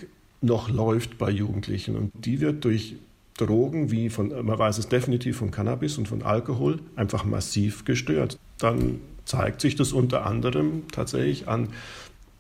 noch 0.43 0.69
läuft 0.69 1.19
bei 1.19 1.31
Jugendlichen 1.31 1.97
und 1.97 2.13
die 2.15 2.41
wird 2.41 2.65
durch 2.65 2.97
Drogen 3.37 3.91
wie 3.91 4.11
von, 4.11 4.29
man 4.45 4.59
weiß 4.59 4.79
es 4.79 4.89
definitiv 4.89 5.39
von 5.39 5.51
Cannabis 5.51 5.97
und 5.99 6.09
von 6.09 6.23
Alkohol, 6.23 6.81
einfach 6.97 7.25
massiv 7.25 7.85
gestört. 7.85 8.39
Dann 8.59 9.01
zeigt 9.31 9.61
sich 9.61 9.77
das 9.77 9.93
unter 9.93 10.27
anderem 10.27 10.89
tatsächlich 10.91 11.47
an 11.47 11.69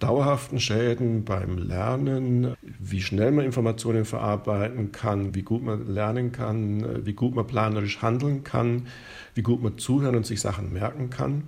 dauerhaften 0.01 0.59
Schäden 0.59 1.25
beim 1.25 1.59
Lernen, 1.59 2.57
wie 2.63 3.01
schnell 3.01 3.31
man 3.31 3.45
Informationen 3.45 4.05
verarbeiten 4.05 4.91
kann, 4.93 5.35
wie 5.35 5.43
gut 5.43 5.63
man 5.63 5.87
lernen 5.87 6.33
kann, 6.33 7.07
wie 7.07 7.13
gut 7.13 7.35
man 7.35 7.47
planerisch 7.47 8.03
handeln 8.03 8.43
kann, 8.43 8.89
wie 9.35 9.43
gut 9.43 9.63
man 9.63 9.79
zuhören 9.79 10.17
und 10.17 10.27
sich 10.27 10.41
Sachen 10.41 10.73
merken 10.73 11.11
kann. 11.11 11.45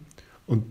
Und 0.47 0.65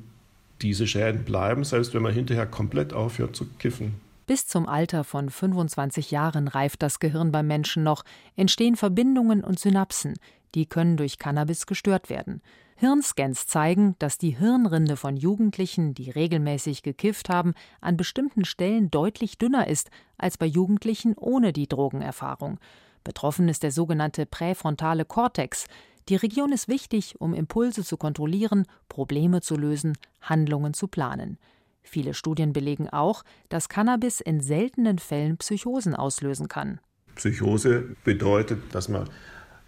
diese 0.62 0.88
Schäden 0.88 1.26
bleiben, 1.26 1.64
selbst 1.64 1.94
wenn 1.94 2.04
man 2.04 2.14
hinterher 2.14 2.46
komplett 2.46 2.94
aufhört 2.94 3.36
zu 3.36 3.46
kiffen. 3.60 3.96
Bis 4.28 4.48
zum 4.48 4.70
Alter 4.70 5.04
von 5.04 5.30
25 5.30 6.12
Jahren 6.12 6.48
reift 6.48 6.84
das 6.84 7.00
Gehirn 7.00 7.32
beim 7.32 7.48
Menschen 7.48 7.84
noch, 7.84 8.06
entstehen 8.38 8.76
Verbindungen 8.78 9.44
und 9.44 9.60
Synapsen, 9.60 10.14
die 10.56 10.68
können 10.68 10.98
durch 10.98 11.18
Cannabis 11.18 11.66
gestört 11.66 12.10
werden. 12.10 12.42
Hirnscans 12.82 13.46
zeigen, 13.46 13.96
dass 14.00 14.18
die 14.18 14.32
Hirnrinde 14.32 14.98
von 14.98 15.16
Jugendlichen, 15.16 15.94
die 15.94 16.10
regelmäßig 16.10 16.82
gekifft 16.82 17.30
haben, 17.30 17.54
an 17.80 17.96
bestimmten 17.96 18.44
Stellen 18.44 18.90
deutlich 18.90 19.38
dünner 19.38 19.68
ist 19.68 19.92
als 20.18 20.40
bei 20.40 20.48
Jugendlichen 20.48 21.14
ohne 21.16 21.54
die 21.54 21.68
Drogenerfahrung. 21.68 22.60
Betroffen 23.04 23.50
ist 23.50 23.62
der 23.62 23.72
sogenannte 23.72 24.26
präfrontale 24.26 25.06
Kortex. 25.06 25.68
Die 26.10 26.16
Region 26.16 26.52
ist 26.52 26.68
wichtig, 26.70 27.22
um 27.22 27.36
Impulse 27.36 27.84
zu 27.84 27.98
kontrollieren, 27.98 28.66
Probleme 28.90 29.42
zu 29.42 29.58
lösen, 29.58 29.96
Handlungen 30.20 30.74
zu 30.74 30.88
planen. 30.88 31.38
Viele 31.84 32.16
Studien 32.16 32.52
belegen 32.52 32.90
auch, 32.90 33.22
dass 33.50 33.70
Cannabis 33.70 34.22
in 34.22 34.42
seltenen 34.42 34.98
Fällen 34.98 35.38
Psychosen 35.38 35.96
auslösen 35.96 36.48
kann. 36.48 36.80
Psychose 37.14 37.96
bedeutet, 38.04 38.74
dass 38.74 38.90
man 38.90 39.08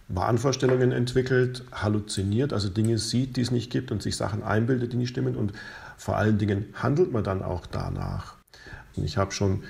Wahnvorstellungen 0.08 0.92
entwickelt, 0.92 1.64
halluziniert, 1.72 2.54
also 2.54 2.70
Dinge 2.70 2.98
sieht, 2.98 3.38
die 3.38 3.42
es 3.42 3.52
nicht 3.52 3.72
gibt 3.72 3.92
und 3.92 4.02
sich 4.02 4.16
Sachen 4.16 4.44
einbildet, 4.44 4.94
die 4.94 4.98
nicht 4.98 5.10
stimmen 5.10 5.36
und 5.36 5.54
vor 5.98 6.18
allen 6.18 6.38
Dingen 6.38 6.66
handelt 6.74 7.12
man 7.12 7.24
dann 7.24 7.42
auch 7.42 7.66
danach. 7.66 8.36
Und 8.96 9.06
ich 9.06 9.18
habe 9.18 9.32
schon 9.32 9.64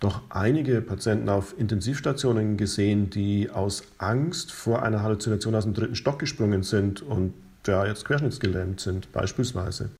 doch 0.00 0.22
einige 0.28 0.82
Patienten 0.82 1.28
auf 1.28 1.58
Intensivstationen 1.58 2.56
gesehen, 2.56 3.08
die 3.10 3.50
aus 3.50 3.84
Angst 3.98 4.52
vor 4.52 4.82
einer 4.82 5.02
Halluzination 5.02 5.54
aus 5.54 5.64
dem 5.64 5.74
dritten 5.74 5.96
Stock 5.96 6.18
gesprungen 6.18 6.62
sind 6.62 7.00
und 7.02 7.32
ja 7.66 7.86
jetzt 7.86 8.04
querschnittsgelähmt 8.04 8.80
sind, 8.80 9.10
beispielsweise. 9.12 9.90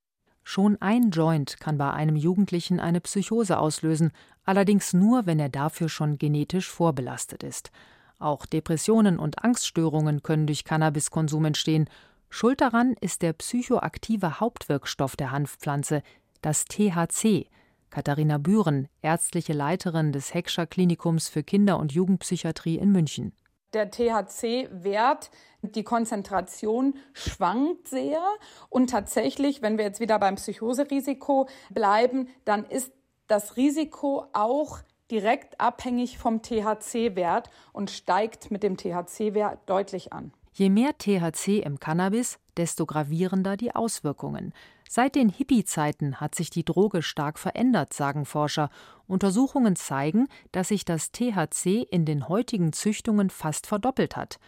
Schon 0.44 0.76
ein 0.80 1.10
Joint 1.10 1.58
kann 1.58 1.76
bei 1.76 1.90
einem 1.92 2.14
Jugendlichen 2.14 2.78
eine 2.78 3.00
Psychose 3.00 3.58
auslösen, 3.58 4.12
allerdings 4.44 4.92
nur, 4.92 5.26
wenn 5.26 5.40
er 5.40 5.48
dafür 5.48 5.88
schon 5.88 6.18
genetisch 6.18 6.70
vorbelastet 6.70 7.42
ist. 7.42 7.72
Auch 8.18 8.46
Depressionen 8.46 9.18
und 9.18 9.44
Angststörungen 9.44 10.22
können 10.22 10.46
durch 10.46 10.64
Cannabiskonsum 10.64 11.44
entstehen. 11.44 11.88
Schuld 12.30 12.60
daran 12.60 12.94
ist 13.00 13.22
der 13.22 13.34
psychoaktive 13.34 14.40
Hauptwirkstoff 14.40 15.16
der 15.16 15.30
Hanfpflanze, 15.30 16.02
das 16.40 16.64
THC. 16.64 17.48
Katharina 17.90 18.38
Bühren, 18.38 18.88
ärztliche 19.02 19.52
Leiterin 19.52 20.12
des 20.12 20.34
Heckscher 20.34 20.66
Klinikums 20.66 21.28
für 21.28 21.42
Kinder- 21.42 21.78
und 21.78 21.92
Jugendpsychiatrie 21.92 22.76
in 22.76 22.90
München. 22.90 23.32
Der 23.72 23.90
THC-Wert, 23.90 25.30
die 25.62 25.82
Konzentration 25.82 26.94
schwankt 27.12 27.88
sehr. 27.88 28.22
Und 28.70 28.90
tatsächlich, 28.90 29.60
wenn 29.60 29.76
wir 29.76 29.84
jetzt 29.84 30.00
wieder 30.00 30.18
beim 30.18 30.36
Psychoserisiko 30.36 31.48
bleiben, 31.70 32.28
dann 32.44 32.64
ist 32.64 32.92
das 33.26 33.56
Risiko 33.56 34.26
auch 34.32 34.80
direkt 35.10 35.60
abhängig 35.60 36.18
vom 36.18 36.42
THC-Wert 36.42 37.50
und 37.72 37.90
steigt 37.90 38.50
mit 38.50 38.62
dem 38.62 38.76
THC-Wert 38.76 39.60
deutlich 39.66 40.12
an. 40.12 40.32
Je 40.52 40.70
mehr 40.70 40.96
THC 40.96 41.58
im 41.58 41.78
Cannabis, 41.80 42.38
desto 42.56 42.86
gravierender 42.86 43.56
die 43.56 43.74
Auswirkungen. 43.74 44.54
Seit 44.88 45.14
den 45.14 45.28
Hippie-Zeiten 45.28 46.20
hat 46.20 46.34
sich 46.34 46.48
die 46.48 46.64
Droge 46.64 47.02
stark 47.02 47.38
verändert, 47.38 47.92
sagen 47.92 48.24
Forscher. 48.24 48.70
Untersuchungen 49.06 49.76
zeigen, 49.76 50.28
dass 50.52 50.68
sich 50.68 50.84
das 50.84 51.10
THC 51.10 51.86
in 51.90 52.04
den 52.04 52.28
heutigen 52.28 52.72
Züchtungen 52.72 53.30
fast 53.30 53.66
verdoppelt 53.66 54.16
hat. 54.16 54.38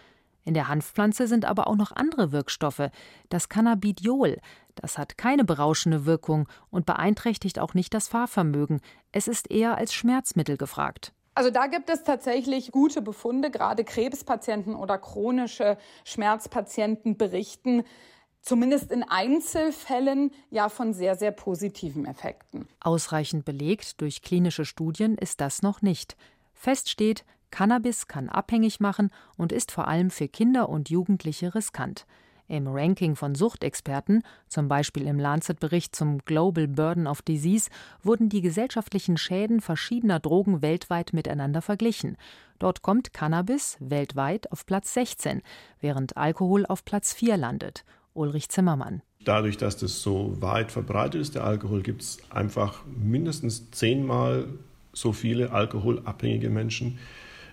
In 0.44 0.54
der 0.54 0.68
Hanfpflanze 0.68 1.26
sind 1.26 1.44
aber 1.44 1.66
auch 1.66 1.76
noch 1.76 1.92
andere 1.92 2.32
Wirkstoffe. 2.32 2.88
Das 3.28 3.50
Cannabidiol, 3.50 4.38
das 4.80 4.98
hat 4.98 5.18
keine 5.18 5.44
berauschende 5.44 6.06
Wirkung 6.06 6.48
und 6.70 6.86
beeinträchtigt 6.86 7.58
auch 7.58 7.74
nicht 7.74 7.94
das 7.94 8.08
Fahrvermögen. 8.08 8.80
Es 9.12 9.28
ist 9.28 9.50
eher 9.50 9.76
als 9.76 9.94
Schmerzmittel 9.94 10.56
gefragt. 10.56 11.12
Also 11.34 11.50
da 11.50 11.68
gibt 11.68 11.88
es 11.88 12.02
tatsächlich 12.02 12.72
gute 12.72 13.00
Befunde. 13.00 13.50
Gerade 13.50 13.84
Krebspatienten 13.84 14.74
oder 14.74 14.98
chronische 14.98 15.78
Schmerzpatienten 16.04 17.16
berichten, 17.16 17.84
zumindest 18.42 18.90
in 18.90 19.04
Einzelfällen 19.04 20.32
ja 20.50 20.68
von 20.68 20.92
sehr, 20.94 21.14
sehr 21.14 21.30
positiven 21.30 22.06
Effekten. 22.06 22.66
Ausreichend 22.80 23.44
belegt 23.44 24.00
durch 24.00 24.22
klinische 24.22 24.64
Studien 24.64 25.16
ist 25.16 25.40
das 25.40 25.62
noch 25.62 25.80
nicht. 25.80 26.16
Fest 26.54 26.88
steht, 26.88 27.24
Cannabis 27.50 28.08
kann 28.08 28.28
abhängig 28.28 28.80
machen 28.80 29.10
und 29.36 29.52
ist 29.52 29.70
vor 29.70 29.86
allem 29.86 30.10
für 30.10 30.28
Kinder 30.28 30.68
und 30.68 30.90
Jugendliche 30.90 31.54
riskant. 31.54 32.06
Im 32.48 32.66
Ranking 32.66 33.14
von 33.14 33.34
Suchtexperten, 33.34 34.22
zum 34.48 34.68
Beispiel 34.68 35.06
im 35.06 35.18
Lancet-Bericht 35.18 35.94
zum 35.94 36.18
Global 36.24 36.66
Burden 36.66 37.06
of 37.06 37.20
Disease, 37.20 37.68
wurden 38.02 38.30
die 38.30 38.40
gesellschaftlichen 38.40 39.18
Schäden 39.18 39.61
verschiedener 39.61 40.18
Drogen 40.18 40.62
weltweit 40.62 41.12
miteinander 41.12 41.61
verglichen. 41.61 42.16
Dort 42.58 42.80
kommt 42.80 43.12
Cannabis 43.12 43.76
weltweit 43.80 44.50
auf 44.50 44.64
Platz 44.64 44.94
16, 44.94 45.42
während 45.80 46.16
Alkohol 46.16 46.64
auf 46.64 46.87
Platz 46.87 47.12
4 47.12 47.37
landet. 47.37 47.84
Ulrich 48.14 48.48
Zimmermann. 48.48 49.02
Dadurch, 49.24 49.58
dass 49.58 49.76
das 49.76 50.00
so 50.00 50.40
weit 50.40 50.72
verbreitet 50.72 51.20
ist, 51.20 51.34
der 51.34 51.44
Alkohol, 51.44 51.82
gibt 51.82 52.00
es 52.00 52.18
einfach 52.30 52.82
mindestens 52.87 53.70
zehnmal 53.72 54.46
so 54.94 55.12
viele 55.12 55.52
alkoholabhängige 55.52 56.48
Menschen 56.48 56.98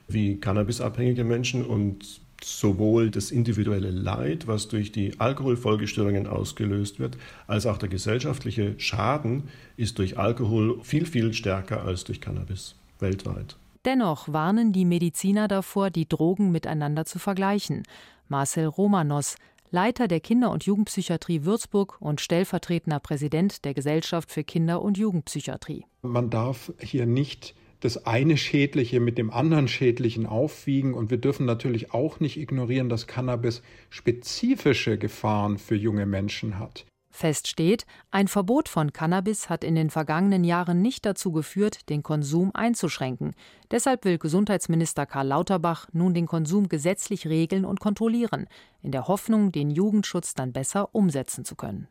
wie 0.08 0.39
cannabisabhängige 0.39 1.23
Menschen 1.23 1.65
und 1.65 2.21
sowohl 2.43 3.10
das 3.10 3.32
individuelle 3.32 3.91
Leid, 3.91 4.48
was 4.48 4.67
durch 4.67 4.91
die 4.91 5.19
Alkoholfolgestörungen 5.19 6.28
ausgelöst 6.28 7.00
wird, 7.00 7.17
als 7.48 7.65
auch 7.65 7.78
der 7.78 7.89
gesellschaftliche 7.89 8.76
Schaden 8.78 9.43
ist 9.78 10.00
durch 10.00 10.17
Alkohol 10.17 10.80
viel, 10.84 11.06
viel 11.06 11.34
stärker 11.34 11.84
als 11.84 12.04
durch 12.04 12.21
Cannabis 12.21 12.76
weltweit. 13.00 13.56
Dennoch 13.86 14.34
warnen 14.34 14.74
die 14.74 14.86
Mediziner 14.86 15.48
davor, 15.48 15.91
die 15.91 16.08
Drogen 16.10 16.52
miteinander 16.52 17.06
zu 17.06 17.19
vergleichen. 17.19 17.84
Marcel 18.28 18.65
Romanos, 18.65 19.36
Leiter 19.69 20.08
der 20.08 20.19
Kinder- 20.19 20.52
und 20.52 20.63
Jugendpsychiatrie 20.63 21.43
Würzburg 21.43 21.98
und 22.00 22.21
stellvertretender 22.21 23.00
Präsident 23.00 23.65
der 23.65 23.74
Gesellschaft 23.74 24.32
für 24.32 24.43
Kinder- 24.43 24.82
und 24.82 24.98
Jugendpsychiatrie. 24.98 25.86
Man 26.02 26.30
darf 26.30 26.71
hier 26.80 27.06
nicht 27.06 27.56
das 27.79 28.05
eine 28.05 28.38
Schädliche 28.38 28.99
mit 28.99 29.17
dem 29.17 29.31
anderen 29.31 29.67
Schädlichen 29.67 30.25
aufwiegen. 30.25 30.93
Und 30.93 31.09
wir 31.09 31.17
dürfen 31.17 31.45
natürlich 31.45 31.93
auch 31.93 32.19
nicht 32.19 32.38
ignorieren, 32.38 32.89
dass 32.89 33.07
Cannabis 33.07 33.61
spezifische 33.89 34.97
Gefahren 34.97 35.57
für 35.57 35.75
junge 35.75 36.05
Menschen 36.05 36.59
hat. 36.59 36.85
Fest 37.15 37.47
steht, 37.47 37.85
ein 38.11 38.27
Verbot 38.27 38.67
von 38.67 38.91
Cannabis 38.91 39.49
hat 39.49 39.63
in 39.63 39.75
den 39.75 39.89
vergangenen 39.89 40.43
Jahren 40.43 40.81
nicht 40.81 41.05
dazu 41.05 41.31
geführt, 41.31 41.89
den 41.89 42.03
Konsum 42.03 42.51
einzuschränken. 42.53 43.35
Deshalb 43.71 44.03
will 44.03 44.17
Gesundheitsminister 44.17 45.05
Karl 45.05 45.27
Lauterbach 45.27 45.88
nun 45.93 46.13
den 46.13 46.25
Konsum 46.25 46.67
gesetzlich 46.67 47.27
regeln 47.27 47.63
und 47.63 47.79
kontrollieren, 47.79 48.47
in 48.81 48.91
der 48.91 49.07
Hoffnung, 49.07 49.53
den 49.53 49.71
Jugendschutz 49.71 50.33
dann 50.33 50.51
besser 50.51 50.93
umsetzen 50.93 51.45
zu 51.45 51.55
können. 51.55 51.88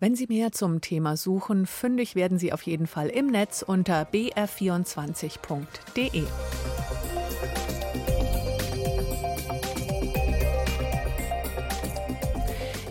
Wenn 0.00 0.14
Sie 0.14 0.28
mehr 0.28 0.52
zum 0.52 0.80
Thema 0.80 1.16
suchen, 1.16 1.66
fündig 1.66 2.14
werden 2.14 2.38
Sie 2.38 2.52
auf 2.52 2.62
jeden 2.62 2.86
Fall 2.86 3.08
im 3.08 3.26
Netz 3.26 3.62
unter 3.62 4.02
br24.de. 4.02 6.22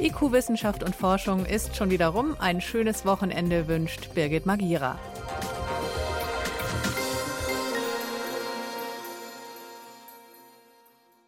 IQ 0.01 0.33
Wissenschaft 0.33 0.83
und 0.83 0.97
Forschung 0.97 1.45
ist 1.45 1.77
schon 1.77 1.91
wieder 1.91 2.09
rum. 2.09 2.35
Ein 2.39 2.59
schönes 2.59 3.05
Wochenende 3.05 3.69
wünscht 3.69 4.13
Birgit 4.13 4.45
Magira. 4.45 4.99